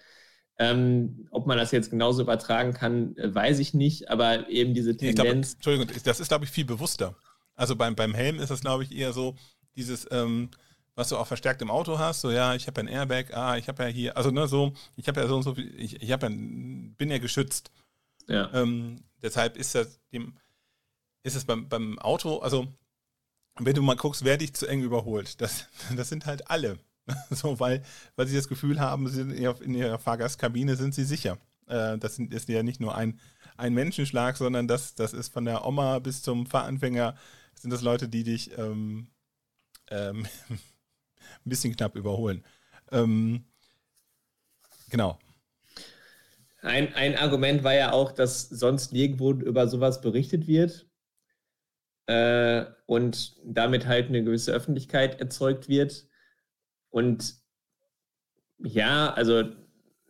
[0.59, 4.97] Ähm, ob man das jetzt genauso übertragen kann, äh, weiß ich nicht, aber eben diese
[4.97, 5.59] Tendenz.
[5.59, 7.15] Glaub, Entschuldigung, das ist, glaube ich, viel bewusster.
[7.53, 9.35] Also beim, beim Helm ist das, glaube ich, eher so
[9.75, 10.49] dieses, ähm,
[10.95, 13.55] was du auch verstärkt im Auto hast, so ja, ich habe ja ein Airbag, ah,
[13.55, 16.01] ich habe ja hier, also ne, so, ich habe ja so und so viel, ich,
[16.01, 17.71] ich ja, bin ja geschützt.
[18.27, 18.51] Ja.
[18.53, 20.33] Ähm, deshalb ist das dem,
[21.21, 22.67] ist es beim, beim Auto, also
[23.59, 26.79] wenn du mal guckst, wer dich zu eng überholt, das, das sind halt alle.
[27.29, 27.83] so, weil,
[28.15, 31.37] weil sie das Gefühl haben, sie sind in ihrer, in ihrer Fahrgastkabine sind sie sicher.
[31.67, 33.19] Äh, das ist ja nicht nur ein,
[33.57, 37.15] ein Menschenschlag, sondern das, das ist von der Oma bis zum Fahranfänger,
[37.55, 39.07] sind das Leute, die dich ähm,
[39.89, 40.59] ähm, ein
[41.45, 42.43] bisschen knapp überholen.
[42.91, 43.45] Ähm,
[44.89, 45.19] genau.
[46.61, 50.87] Ein, ein Argument war ja auch, dass sonst nirgendwo über sowas berichtet wird
[52.07, 56.06] äh, und damit halt eine gewisse Öffentlichkeit erzeugt wird.
[56.89, 57.35] Und
[58.59, 59.43] ja, also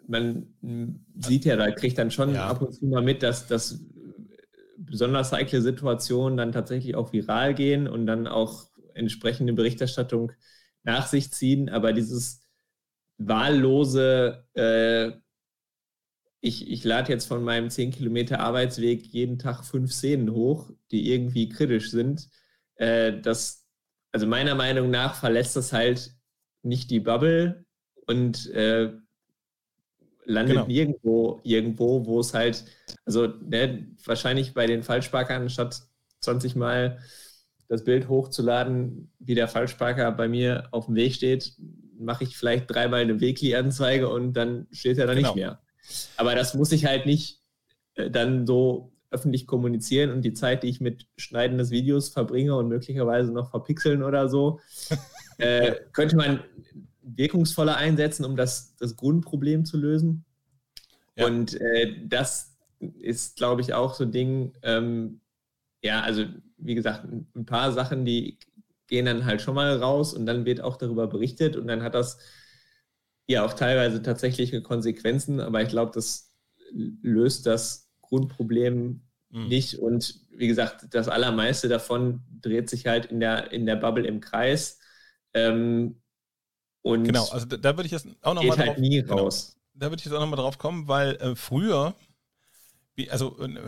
[0.08, 0.56] man
[1.20, 2.48] sieht ja, da kriegt dann schon ja.
[2.48, 3.82] ab und zu mal mit, dass, dass
[4.78, 10.32] besonders heikle Situationen dann tatsächlich auch viral gehen und dann auch entsprechende Berichterstattung
[10.84, 11.70] nach sich ziehen.
[11.70, 12.42] Aber dieses
[13.18, 15.12] wahllose, äh,
[16.40, 21.12] ich, ich lade jetzt von meinem 10 Kilometer Arbeitsweg jeden Tag fünf Szenen hoch, die
[21.12, 22.30] irgendwie kritisch sind,
[22.76, 23.66] äh, das,
[24.12, 26.17] also meiner Meinung nach verlässt das halt
[26.68, 27.66] nicht die Bubble
[28.06, 28.92] und äh,
[30.26, 30.68] landet genau.
[30.68, 32.66] nirgendwo, irgendwo, wo es halt,
[33.06, 35.82] also ne, wahrscheinlich bei den Falschparkern statt
[36.22, 37.00] 20 Mal
[37.70, 41.54] das Bild hochzuladen, wie der Falschparker bei mir auf dem Weg steht,
[41.98, 45.30] mache ich vielleicht dreimal eine Wegli-Anzeige und dann steht er da genau.
[45.30, 45.62] nicht mehr.
[46.18, 47.42] Aber das muss ich halt nicht
[47.96, 52.56] äh, dann so öffentlich kommunizieren und die Zeit, die ich mit Schneiden des Videos verbringe
[52.56, 54.60] und möglicherweise noch verpixeln oder so,
[55.38, 56.44] äh, könnte man
[57.02, 60.26] wirkungsvoller einsetzen, um das, das Grundproblem zu lösen.
[61.16, 61.26] Ja.
[61.26, 62.58] Und äh, das
[63.00, 65.22] ist, glaube ich, auch so ein Ding, ähm,
[65.82, 66.26] ja, also
[66.58, 68.38] wie gesagt, ein paar Sachen, die
[68.88, 71.96] gehen dann halt schon mal raus und dann wird auch darüber berichtet und dann hat
[71.96, 72.20] das
[73.28, 76.34] ja auch teilweise tatsächliche Konsequenzen, aber ich glaube, das
[76.72, 79.48] löst das Grundproblem mhm.
[79.48, 84.06] nicht und wie gesagt, das allermeiste davon dreht sich halt in der, in der Bubble
[84.06, 84.77] im Kreis.
[85.38, 86.02] Ähm,
[86.82, 89.58] und genau, also da, da würde ich jetzt auch nochmal halt nie genau, raus.
[89.74, 91.96] Da würde ich jetzt auch nochmal drauf kommen, weil äh, früher,
[92.96, 93.60] wie, also äh,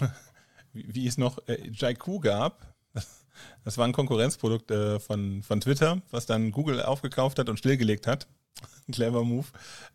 [0.72, 2.74] wie, wie, es noch äh, Jaiku gab,
[3.64, 8.06] das war ein Konkurrenzprodukt äh, von, von Twitter, was dann Google aufgekauft hat und stillgelegt
[8.06, 8.26] hat.
[8.92, 9.46] Clever Move.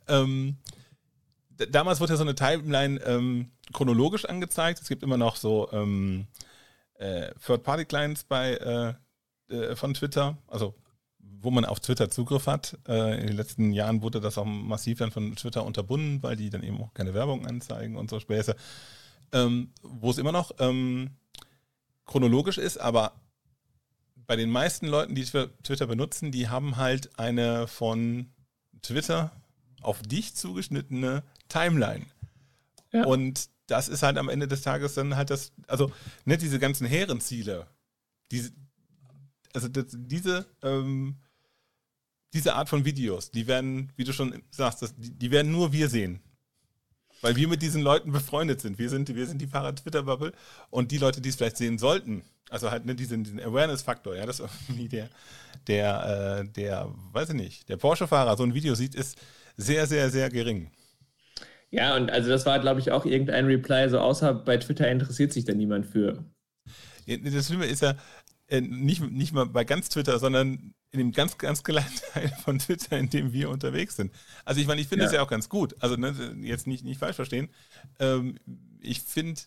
[0.08, 0.58] Ähm,
[1.70, 4.82] damals wurde ja so eine Timeline ähm, chronologisch angezeigt.
[4.82, 6.28] Es gibt immer noch so ähm,
[6.94, 8.94] äh, Third-Party-Clients bei äh,
[9.50, 10.76] äh, von Twitter, also
[11.42, 12.78] wo man auf Twitter Zugriff hat.
[12.88, 16.50] Äh, in den letzten Jahren wurde das auch massiv dann von Twitter unterbunden, weil die
[16.50, 18.56] dann eben auch keine Werbung anzeigen und so Späße.
[19.32, 21.12] Ähm, wo es immer noch ähm,
[22.06, 23.14] chronologisch ist, aber
[24.26, 28.30] bei den meisten Leuten, die Twitter benutzen, die haben halt eine von
[28.82, 29.32] Twitter
[29.82, 32.06] auf dich zugeschnittene Timeline.
[32.92, 33.06] Ja.
[33.06, 35.92] Und das ist halt am Ende des Tages dann halt das, also
[36.26, 37.68] nicht diese ganzen Herrenziele,
[38.32, 38.52] diese,
[39.54, 41.18] also das, diese ähm,
[42.34, 45.72] diese Art von Videos, die werden, wie du schon sagst, das, die, die, werden nur
[45.72, 46.22] wir sehen.
[47.22, 48.78] Weil wir mit diesen Leuten befreundet sind.
[48.78, 50.34] Wir sind, wir sind die Fahrer-Twitter-Bubble
[50.70, 54.26] und die Leute, die es vielleicht sehen sollten, also halt ne, diesen, diesen Awareness-Faktor, ja,
[54.26, 55.10] das irgendwie der,
[55.68, 59.18] der, äh, der, weiß ich nicht, der Porsche-Fahrer so ein Video sieht, ist
[59.56, 60.72] sehr, sehr, sehr gering.
[61.70, 65.34] Ja, und also das war, glaube ich, auch irgendein Reply, so außer bei Twitter interessiert
[65.34, 66.24] sich da niemand für.
[67.08, 67.96] Das Schlimme ist ja,
[68.48, 72.60] äh, nicht, nicht mal bei ganz Twitter, sondern in dem ganz, ganz kleinen Teil von
[72.60, 74.12] Twitter, in dem wir unterwegs sind.
[74.46, 75.18] Also ich meine, ich finde es ja.
[75.18, 75.24] ja.
[75.24, 75.76] auch ganz gut.
[75.80, 77.50] Also ne, jetzt nicht, nicht falsch verstehen.
[78.00, 78.40] Ähm,
[78.80, 79.42] ich finde,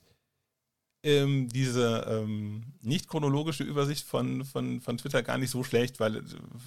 [1.03, 6.17] ähm, diese ähm, nicht chronologische Übersicht von, von, von Twitter gar nicht so schlecht, weil
[6.17, 6.23] äh,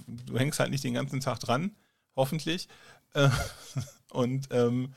[0.07, 1.75] du hängst halt nicht den ganzen Tag dran,
[2.15, 2.67] hoffentlich.
[3.13, 3.29] Äh,
[4.09, 4.93] und ähm,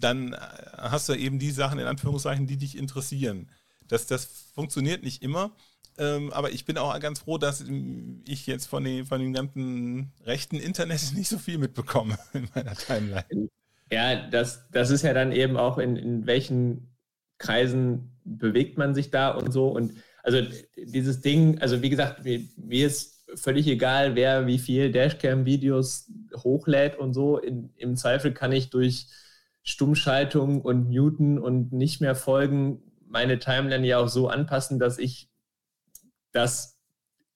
[0.00, 0.36] dann
[0.76, 3.48] hast du eben die Sachen in Anführungszeichen, die dich interessieren.
[3.86, 4.24] Das, das
[4.54, 5.52] funktioniert nicht immer.
[5.98, 7.64] Ähm, aber ich bin auch ganz froh, dass
[8.26, 12.74] ich jetzt von, den, von dem ganzen rechten Internet nicht so viel mitbekomme in meiner
[12.74, 13.48] Timeline.
[13.90, 16.94] Ja, das, das ist ja dann eben auch in, in welchen
[17.38, 19.68] Kreisen bewegt man sich da und so.
[19.68, 20.38] Und also
[20.76, 26.96] dieses Ding, also wie gesagt, mir, mir ist völlig egal, wer wie viel Dashcam-Videos hochlädt
[26.96, 27.38] und so.
[27.38, 29.08] In, Im Zweifel kann ich durch
[29.62, 35.28] Stummschaltung und Muten und nicht mehr folgen meine Timeline ja auch so anpassen, dass ich
[36.32, 36.78] das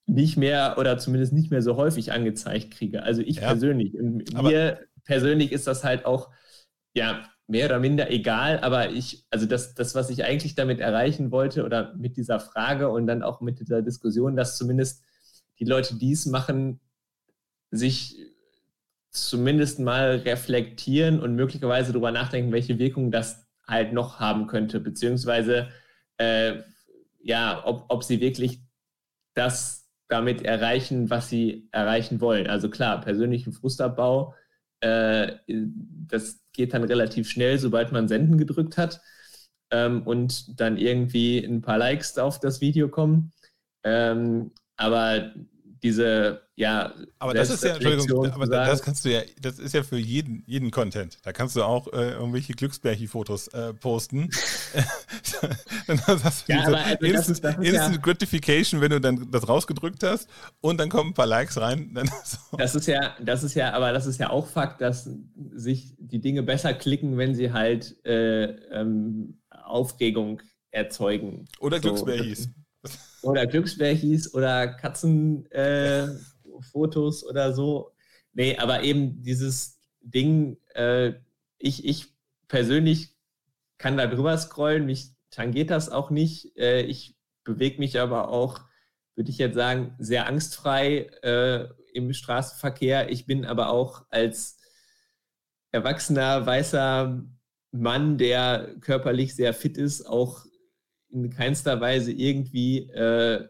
[0.06, 3.02] nicht mehr oder zumindest nicht mehr so häufig angezeigt kriege.
[3.02, 3.48] Also ich ja.
[3.48, 3.94] persönlich.
[3.94, 6.30] Und mir persönlich ist das halt auch,
[6.94, 11.30] ja, mehr oder minder egal, aber ich, also das, das, was ich eigentlich damit erreichen
[11.30, 15.04] wollte oder mit dieser Frage und dann auch mit dieser Diskussion, dass zumindest
[15.61, 16.80] die Leute, die es machen,
[17.70, 18.16] sich
[19.11, 25.68] zumindest mal reflektieren und möglicherweise darüber nachdenken, welche Wirkung das halt noch haben könnte, beziehungsweise
[26.18, 26.62] äh,
[27.20, 28.65] ja, ob, ob sie wirklich
[29.37, 32.46] das damit erreichen, was sie erreichen wollen.
[32.46, 34.35] Also klar, persönlichen Frustabbau,
[34.81, 39.01] äh, das geht dann relativ schnell, sobald man Senden gedrückt hat
[39.70, 43.33] ähm, und dann irgendwie ein paar Likes auf das Video kommen.
[43.85, 45.35] Ähm, aber
[45.83, 46.93] diese, ja.
[47.19, 50.43] Aber das ist ja, Entschuldigung, aber das kannst du ja, das ist ja für jeden,
[50.47, 51.19] jeden Content.
[51.23, 54.31] Da kannst du auch äh, irgendwelche Glücksbärchi-Fotos äh, posten.
[55.87, 59.31] dann hast du ja, diese also Instant, das, das Instant ja, Gratification, wenn du dann
[59.31, 60.29] das rausgedrückt hast
[60.61, 61.97] und dann kommen ein paar Likes rein.
[62.25, 62.57] So.
[62.57, 65.09] Das ist ja, das ist ja, aber das ist ja auch Fakt, dass
[65.53, 71.47] sich die Dinge besser klicken, wenn sie halt äh, ähm, Aufregung erzeugen.
[71.61, 72.51] Oder so, Glücksbärchis.
[73.27, 77.93] Oder Glücksbärchis oder Katzenfotos äh, oder so.
[78.33, 81.12] Nee, aber eben dieses Ding, äh,
[81.59, 82.17] ich, ich
[82.49, 83.17] persönlich
[83.79, 86.57] kann da drüber scrollen, mich tangiert das auch nicht.
[86.57, 88.61] Äh, ich bewege mich aber auch,
[89.15, 93.11] würde ich jetzt sagen, sehr angstfrei äh, im Straßenverkehr.
[93.11, 94.59] Ich bin aber auch als
[95.73, 97.23] erwachsener, weißer
[97.73, 100.47] Mann, der körperlich sehr fit ist, auch
[101.11, 103.49] in keinster Weise irgendwie, äh,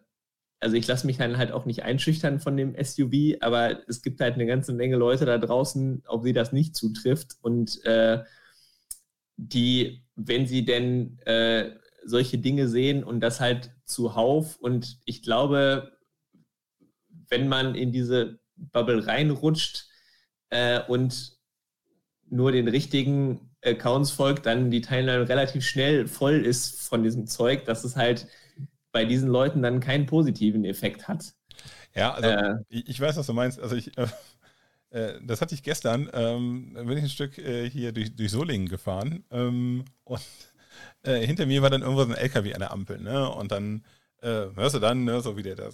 [0.61, 4.21] also ich lasse mich dann halt auch nicht einschüchtern von dem SUV, aber es gibt
[4.21, 7.37] halt eine ganze Menge Leute da draußen, auf die das nicht zutrifft.
[7.43, 8.23] Und äh,
[9.37, 11.73] die, wenn sie denn äh,
[12.05, 15.93] solche Dinge sehen und das halt zuhauf und ich glaube,
[17.29, 19.89] wenn man in diese Bubble reinrutscht
[20.51, 21.37] äh, und
[22.29, 27.65] nur den richtigen Accounts folgt, dann die Timeline relativ schnell voll ist von diesem Zeug,
[27.65, 28.27] dass es halt
[28.93, 31.35] bei diesen Leuten dann keinen positiven Effekt hat.
[31.95, 33.61] Ja, also äh, ich, weiß, was du meinst.
[33.61, 34.07] Also ich, äh,
[34.91, 38.69] äh, das hatte ich gestern, ähm, bin ich ein Stück äh, hier durch, durch Solingen
[38.69, 40.23] gefahren ähm, und
[41.03, 43.31] äh, hinter mir war dann irgendwo so ein LKW an der Ampel, ne?
[43.31, 43.85] Und dann
[44.23, 45.71] äh, hörst du dann, ne, so wie der da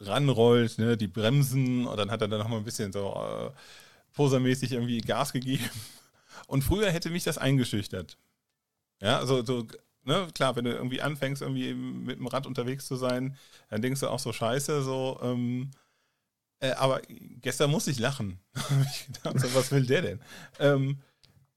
[0.00, 3.52] ranrollt, ne, die Bremsen und dann hat er dann nochmal ein bisschen so
[4.12, 5.68] posermäßig irgendwie Gas gegeben
[6.48, 8.18] und früher hätte mich das eingeschüchtert.
[9.00, 9.66] Ja, also so,
[10.02, 13.36] ne, klar, wenn du irgendwie anfängst, irgendwie mit dem Rad unterwegs zu sein,
[13.68, 15.70] dann denkst du auch so scheiße, so, ähm,
[16.60, 17.02] äh, aber
[17.40, 18.40] gestern musste ich lachen.
[18.84, 20.20] ich dachte, so, was will der denn?
[20.58, 20.98] Ähm,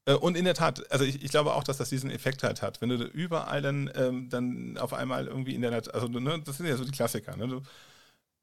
[0.04, 2.62] äh, und in der Tat, also ich, ich, glaube auch, dass das diesen Effekt halt
[2.62, 2.80] hat.
[2.80, 6.58] Wenn du überall dann, ähm, dann auf einmal irgendwie in der Natur, also ne, das
[6.58, 7.48] sind ja so die Klassiker, ne?
[7.48, 7.62] Du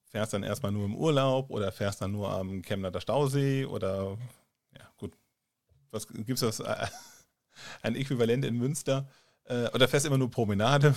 [0.10, 4.18] fährst dann erstmal nur im Urlaub oder fährst dann nur am Chemnader Stausee oder
[5.92, 6.60] was es das?
[6.60, 6.88] Äh,
[7.82, 9.08] ein Äquivalent in Münster?
[9.50, 10.94] Äh, oder fährst immer nur Promenade,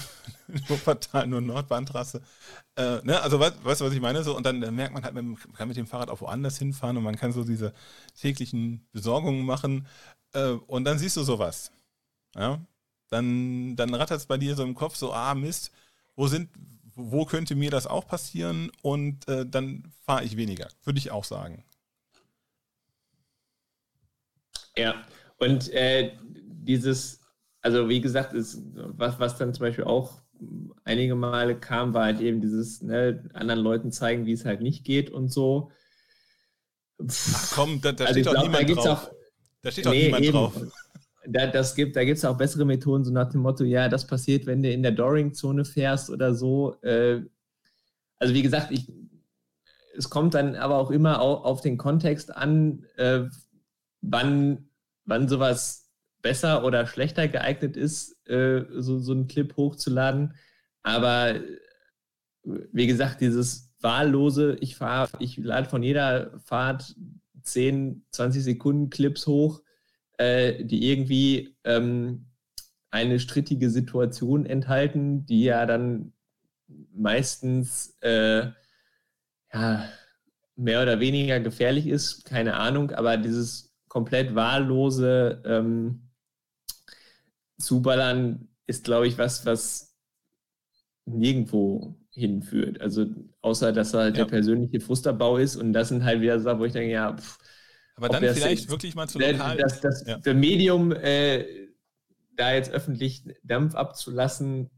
[1.27, 2.21] nur Nordbahntrasse.
[2.77, 3.21] Äh, ne?
[3.23, 4.23] Also weißt du, was ich meine?
[4.23, 7.03] So, und dann merkt man halt, man kann mit dem Fahrrad auch woanders hinfahren und
[7.03, 7.73] man kann so diese
[8.21, 9.87] täglichen Besorgungen machen.
[10.35, 11.73] Äh, und dann siehst du sowas.
[12.35, 12.61] Ja?
[13.09, 15.73] Dann, dann rattert es bei dir so im Kopf so, ah Mist,
[16.15, 16.51] wo sind,
[16.95, 18.71] wo könnte mir das auch passieren?
[18.83, 21.65] Und äh, dann fahre ich weniger, würde ich auch sagen.
[24.77, 24.95] Ja,
[25.39, 26.13] und äh,
[26.45, 27.21] dieses,
[27.61, 30.23] also wie gesagt, ist, was, was dann zum Beispiel auch
[30.85, 34.85] einige Male kam, war halt eben dieses, ne, anderen Leuten zeigen, wie es halt nicht
[34.85, 35.71] geht und so.
[36.99, 39.09] Ach komm, da, da also steht doch glaub, niemand da drauf.
[39.09, 39.11] Auch,
[39.63, 40.33] da steht doch nee, niemand eben.
[40.33, 40.63] drauf.
[41.27, 44.07] Da, das gibt, da gibt es auch bessere Methoden, so nach dem Motto, ja, das
[44.07, 46.75] passiert, wenn du in der Doring-Zone fährst oder so.
[46.83, 47.23] Äh,
[48.19, 48.93] also wie gesagt, ich,
[49.97, 53.25] es kommt dann aber auch immer auf, auf den Kontext an, äh,
[54.03, 54.69] wann,
[55.05, 55.91] wann sowas
[56.21, 60.35] besser oder schlechter geeignet ist, äh, so, so einen Clip hochzuladen.
[60.83, 61.41] Aber
[62.45, 66.95] wie gesagt, dieses wahllose, ich fahre, ich lade von jeder Fahrt
[67.43, 69.63] 10, 20 Sekunden Clips hoch,
[70.19, 72.27] äh, die irgendwie ähm,
[72.91, 76.13] eine strittige Situation enthalten, die ja dann
[76.95, 78.51] meistens äh,
[79.53, 79.89] ja,
[80.57, 86.09] mehr oder weniger gefährlich ist, keine Ahnung, aber dieses komplett wahllose ähm,
[87.59, 89.95] Zuballern ist, glaube ich, was, was
[91.05, 92.81] nirgendwo hinführt.
[92.81, 93.05] Also
[93.43, 94.25] außer, dass halt ja.
[94.25, 97.39] der persönliche Frusterbau ist und das sind halt wieder Sachen, wo ich denke, ja, pff,
[97.95, 99.59] aber dann vielleicht wirklich mal zu lokal.
[99.59, 100.17] Das, das, ja.
[100.17, 101.45] das Medium, äh,
[102.35, 104.71] da jetzt öffentlich Dampf abzulassen,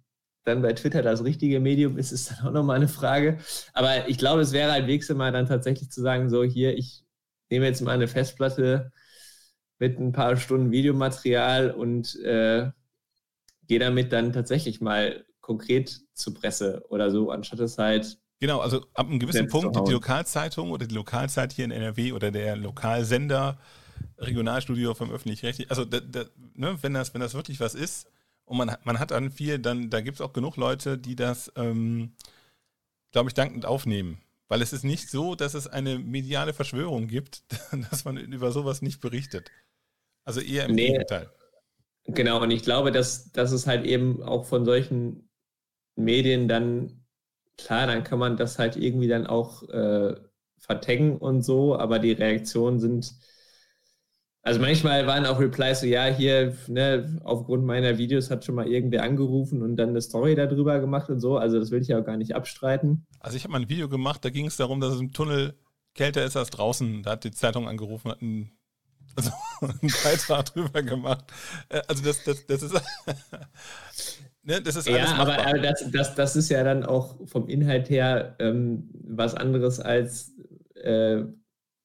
[0.42, 3.38] dann bei Twitter das richtige Medium ist, ist dann auch nochmal eine Frage.
[3.74, 7.04] Aber ich glaube, es wäre halt nächstes Mal dann tatsächlich zu sagen, so hier, ich
[7.48, 8.90] nehme jetzt mal eine Festplatte
[9.84, 12.70] mit ein paar Stunden Videomaterial und äh,
[13.66, 18.18] gehe damit dann tatsächlich mal konkret zur Presse oder so, anstatt es halt.
[18.40, 22.30] Genau, also ab einem gewissen Punkt die Lokalzeitung oder die Lokalzeit hier in NRW oder
[22.30, 23.58] der Lokalsender,
[24.16, 26.24] Regionalstudio vom öffentlich-rechtlichen, also da, da,
[26.54, 28.06] ne, wenn, das, wenn das wirklich was ist
[28.46, 31.52] und man, man hat dann viel, dann da gibt es auch genug Leute, die das,
[31.56, 32.12] ähm,
[33.12, 34.18] glaube ich, dankend aufnehmen.
[34.48, 37.42] Weil es ist nicht so, dass es eine mediale Verschwörung gibt,
[37.90, 39.50] dass man über sowas nicht berichtet.
[40.24, 41.30] Also eher im nee, Gegenteil.
[42.06, 45.28] Genau, und ich glaube, dass, dass es halt eben auch von solchen
[45.96, 47.04] Medien dann,
[47.56, 50.14] klar, dann kann man das halt irgendwie dann auch äh,
[50.58, 53.14] vertaggen und so, aber die Reaktionen sind,
[54.42, 58.66] also manchmal waren auch Replies so, ja, hier, ne, aufgrund meiner Videos hat schon mal
[58.66, 62.00] irgendwer angerufen und dann eine Story darüber gemacht und so, also das will ich ja
[62.00, 63.06] auch gar nicht abstreiten.
[63.20, 65.54] Also ich habe mal ein Video gemacht, da ging es darum, dass es im Tunnel
[65.94, 67.02] kälter ist als draußen.
[67.02, 68.52] Da hat die Zeitung angerufen, hat einen
[69.16, 71.24] also einen Beitrag drüber gemacht.
[71.68, 72.74] Äh, also das, das, das ist,
[74.42, 77.90] ne, das ist Ja, aber, aber das, das, das ist ja dann auch vom Inhalt
[77.90, 80.32] her ähm, was anderes als
[80.74, 81.24] äh,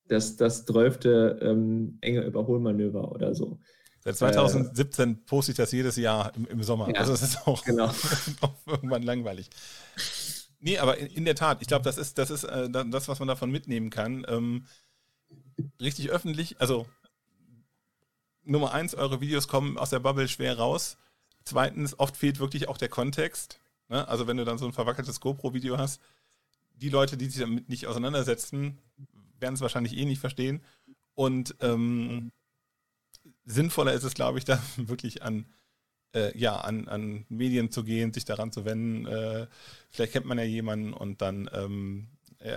[0.07, 0.99] das, das 12.
[1.05, 3.59] Ähm, enge Überholmanöver oder so.
[4.01, 6.89] Seit 2017 äh, poste ich das jedes Jahr im, im Sommer.
[6.89, 7.87] Ja, also es ist auch, genau.
[8.41, 9.49] auch irgendwann langweilig.
[10.59, 13.19] Nee, aber in, in der Tat, ich glaube, das ist, das ist äh, das, was
[13.19, 14.25] man davon mitnehmen kann.
[14.27, 14.65] Ähm,
[15.81, 16.85] richtig öffentlich, also
[18.49, 20.97] Nummer eins, eure Videos kommen aus der Bubble schwer raus.
[21.43, 23.59] Zweitens, oft fehlt wirklich auch der Kontext.
[23.89, 24.07] Ne?
[24.07, 26.01] Also wenn du dann so ein verwackeltes GoPro-Video hast,
[26.75, 28.79] die Leute, die sich damit nicht auseinandersetzen,
[29.39, 30.61] werden es wahrscheinlich eh nicht verstehen.
[31.13, 32.31] Und ähm,
[33.45, 35.45] sinnvoller ist es, glaube ich, da wirklich an,
[36.15, 39.05] äh, ja, an, an Medien zu gehen, sich daran zu wenden.
[39.05, 39.47] Äh,
[39.89, 42.07] vielleicht kennt man ja jemanden und dann ähm,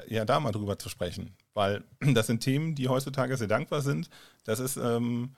[0.08, 1.34] ja, da mal drüber zu sprechen.
[1.54, 4.08] Weil das sind Themen, die heutzutage sehr dankbar sind.
[4.44, 5.34] Das ist ähm,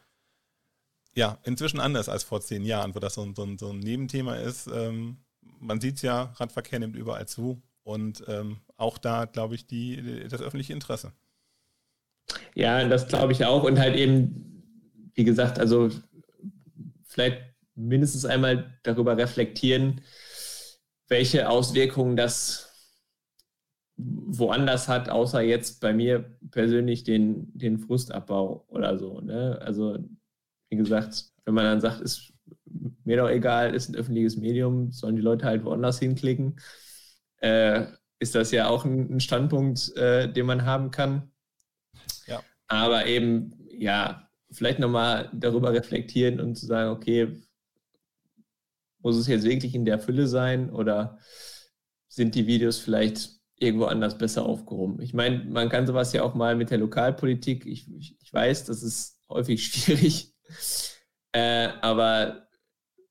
[1.15, 4.37] ja, inzwischen anders als vor zehn Jahren, wo das so ein, so so ein Nebenthema
[4.37, 4.67] ist.
[4.67, 5.19] Ähm,
[5.61, 10.27] man sieht es ja, Radverkehr nimmt überall zu und ähm, auch da, glaube ich, die,
[10.29, 11.13] das öffentliche Interesse.
[12.55, 15.91] Ja, das glaube ich auch und halt eben, wie gesagt, also
[17.05, 17.43] vielleicht
[17.75, 20.01] mindestens einmal darüber reflektieren,
[21.09, 22.65] welche Auswirkungen das
[23.97, 29.21] woanders hat, außer jetzt bei mir persönlich den, den Frustabbau oder so.
[29.21, 29.61] Ne?
[29.63, 29.99] Also
[30.75, 32.33] wie gesagt, wenn man dann sagt, ist
[33.05, 36.59] mir doch egal, ist ein öffentliches Medium, sollen die Leute halt woanders hinklicken,
[37.41, 37.87] äh,
[38.19, 41.31] ist das ja auch ein, ein Standpunkt, äh, den man haben kann.
[42.27, 42.43] Ja.
[42.67, 47.41] Aber eben, ja, vielleicht nochmal darüber reflektieren und zu sagen, okay,
[49.01, 51.19] muss es jetzt wirklich in der Fülle sein oder
[52.09, 55.01] sind die Videos vielleicht irgendwo anders besser aufgehoben?
[55.01, 58.65] Ich meine, man kann sowas ja auch mal mit der Lokalpolitik, ich, ich, ich weiß,
[58.65, 60.34] das ist häufig schwierig,
[61.33, 62.49] äh, aber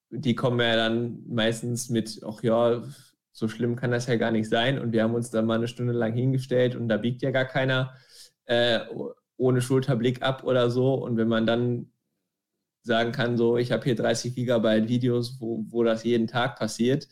[0.10, 2.84] die kommen ja dann meistens mit, ach ja,
[3.32, 4.80] so schlimm kann das ja gar nicht sein.
[4.80, 7.46] Und wir haben uns da mal eine Stunde lang hingestellt und da biegt ja gar
[7.46, 7.96] keiner
[8.46, 8.80] äh,
[9.38, 10.94] ohne Schulterblick ab oder so.
[10.94, 11.92] Und wenn man dann
[12.84, 17.08] sagen kann, so, ich habe hier 30 Gigabyte Videos, wo, wo das jeden Tag passiert,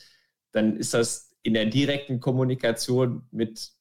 [0.51, 3.71] dann ist das in der direkten Kommunikation mit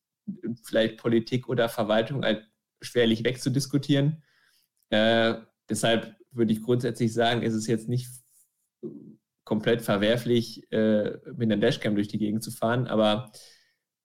[0.62, 2.46] vielleicht Politik oder Verwaltung halt
[2.80, 4.22] schwerlich wegzudiskutieren.
[4.90, 5.34] Äh,
[5.68, 8.08] deshalb würde ich grundsätzlich sagen, ist es jetzt nicht
[9.44, 13.32] komplett verwerflich, äh, mit einer Dashcam durch die Gegend zu fahren, aber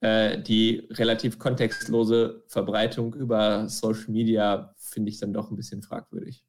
[0.01, 6.43] äh, die relativ kontextlose Verbreitung über Social Media finde ich dann doch ein bisschen fragwürdig.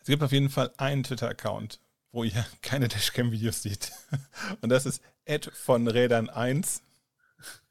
[0.00, 1.80] Es gibt auf jeden Fall einen Twitter-Account,
[2.12, 3.92] wo ihr keine Dashcam-Videos seht.
[4.60, 6.82] Und das ist Ed von Rädern 1,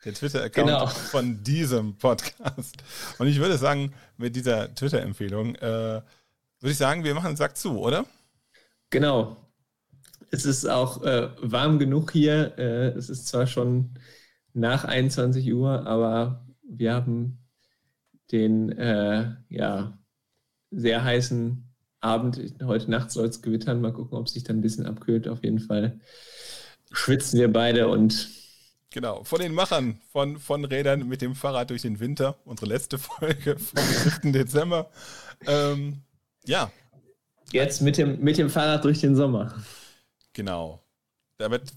[0.03, 0.87] der Twitter-Account genau.
[0.87, 2.75] von diesem Podcast.
[3.19, 6.01] Und ich würde sagen, mit dieser Twitter-Empfehlung äh,
[6.63, 8.05] würde ich sagen, wir machen den Sack zu, oder?
[8.89, 9.35] Genau.
[10.31, 12.57] Es ist auch äh, warm genug hier.
[12.57, 13.99] Äh, es ist zwar schon
[14.53, 17.39] nach 21 Uhr, aber wir haben
[18.31, 19.97] den äh, ja,
[20.71, 22.39] sehr heißen Abend.
[22.63, 23.81] Heute Nacht soll es gewittern.
[23.81, 25.27] Mal gucken, ob es sich dann ein bisschen abkühlt.
[25.27, 25.99] Auf jeden Fall
[26.93, 28.29] schwitzen wir beide und.
[28.89, 32.37] Genau, von den Machern von, von Rädern mit dem Fahrrad durch den Winter.
[32.45, 34.31] Unsere letzte Folge vom 7.
[34.31, 34.89] Dezember.
[35.45, 36.03] Ähm,
[36.45, 36.71] ja.
[37.51, 39.53] Jetzt mit dem, mit dem Fahrrad durch den Sommer.
[40.33, 40.83] Genau.
[41.37, 41.73] Damit,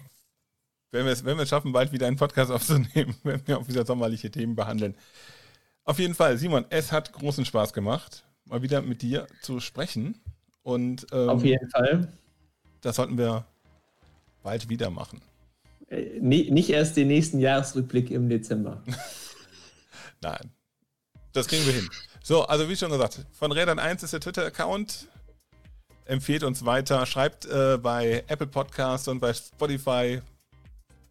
[0.90, 4.30] wenn wir, es, wenn schaffen, bald wieder einen Podcast aufzunehmen, wenn wir auch wieder sommerliche
[4.30, 4.94] Themen behandeln.
[5.84, 10.20] Auf jeden Fall, Simon, es hat großen Spaß gemacht, mal wieder mit dir zu sprechen.
[10.62, 12.12] Und, ähm, Auf jeden Fall.
[12.80, 13.46] Das sollten wir
[14.42, 15.20] bald wieder machen.
[15.88, 18.82] Äh, nicht erst den nächsten Jahresrückblick im Dezember.
[20.20, 20.50] Nein.
[21.32, 21.88] Das kriegen wir hin.
[22.26, 25.06] So, also wie schon gesagt, von Rädern 1 ist der Twitter-Account.
[26.06, 27.06] Empfehlt uns weiter.
[27.06, 30.20] Schreibt äh, bei Apple Podcasts und bei Spotify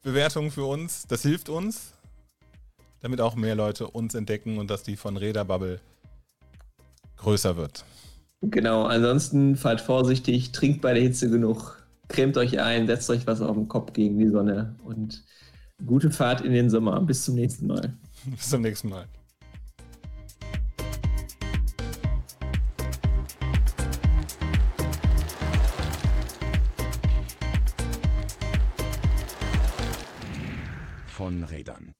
[0.01, 1.07] Bewertungen für uns.
[1.07, 1.95] Das hilft uns
[3.05, 5.79] damit auch mehr Leute uns entdecken und dass die von Räderbubble
[7.17, 7.85] größer wird.
[8.41, 13.41] Genau, ansonsten fahrt vorsichtig, trinkt bei der Hitze genug, cremt euch ein, setzt euch was
[13.41, 15.23] auf den Kopf gegen die Sonne und
[15.85, 16.99] gute Fahrt in den Sommer.
[17.01, 17.93] Bis zum nächsten Mal.
[18.25, 19.05] Bis zum nächsten Mal.
[31.45, 31.93] Rädern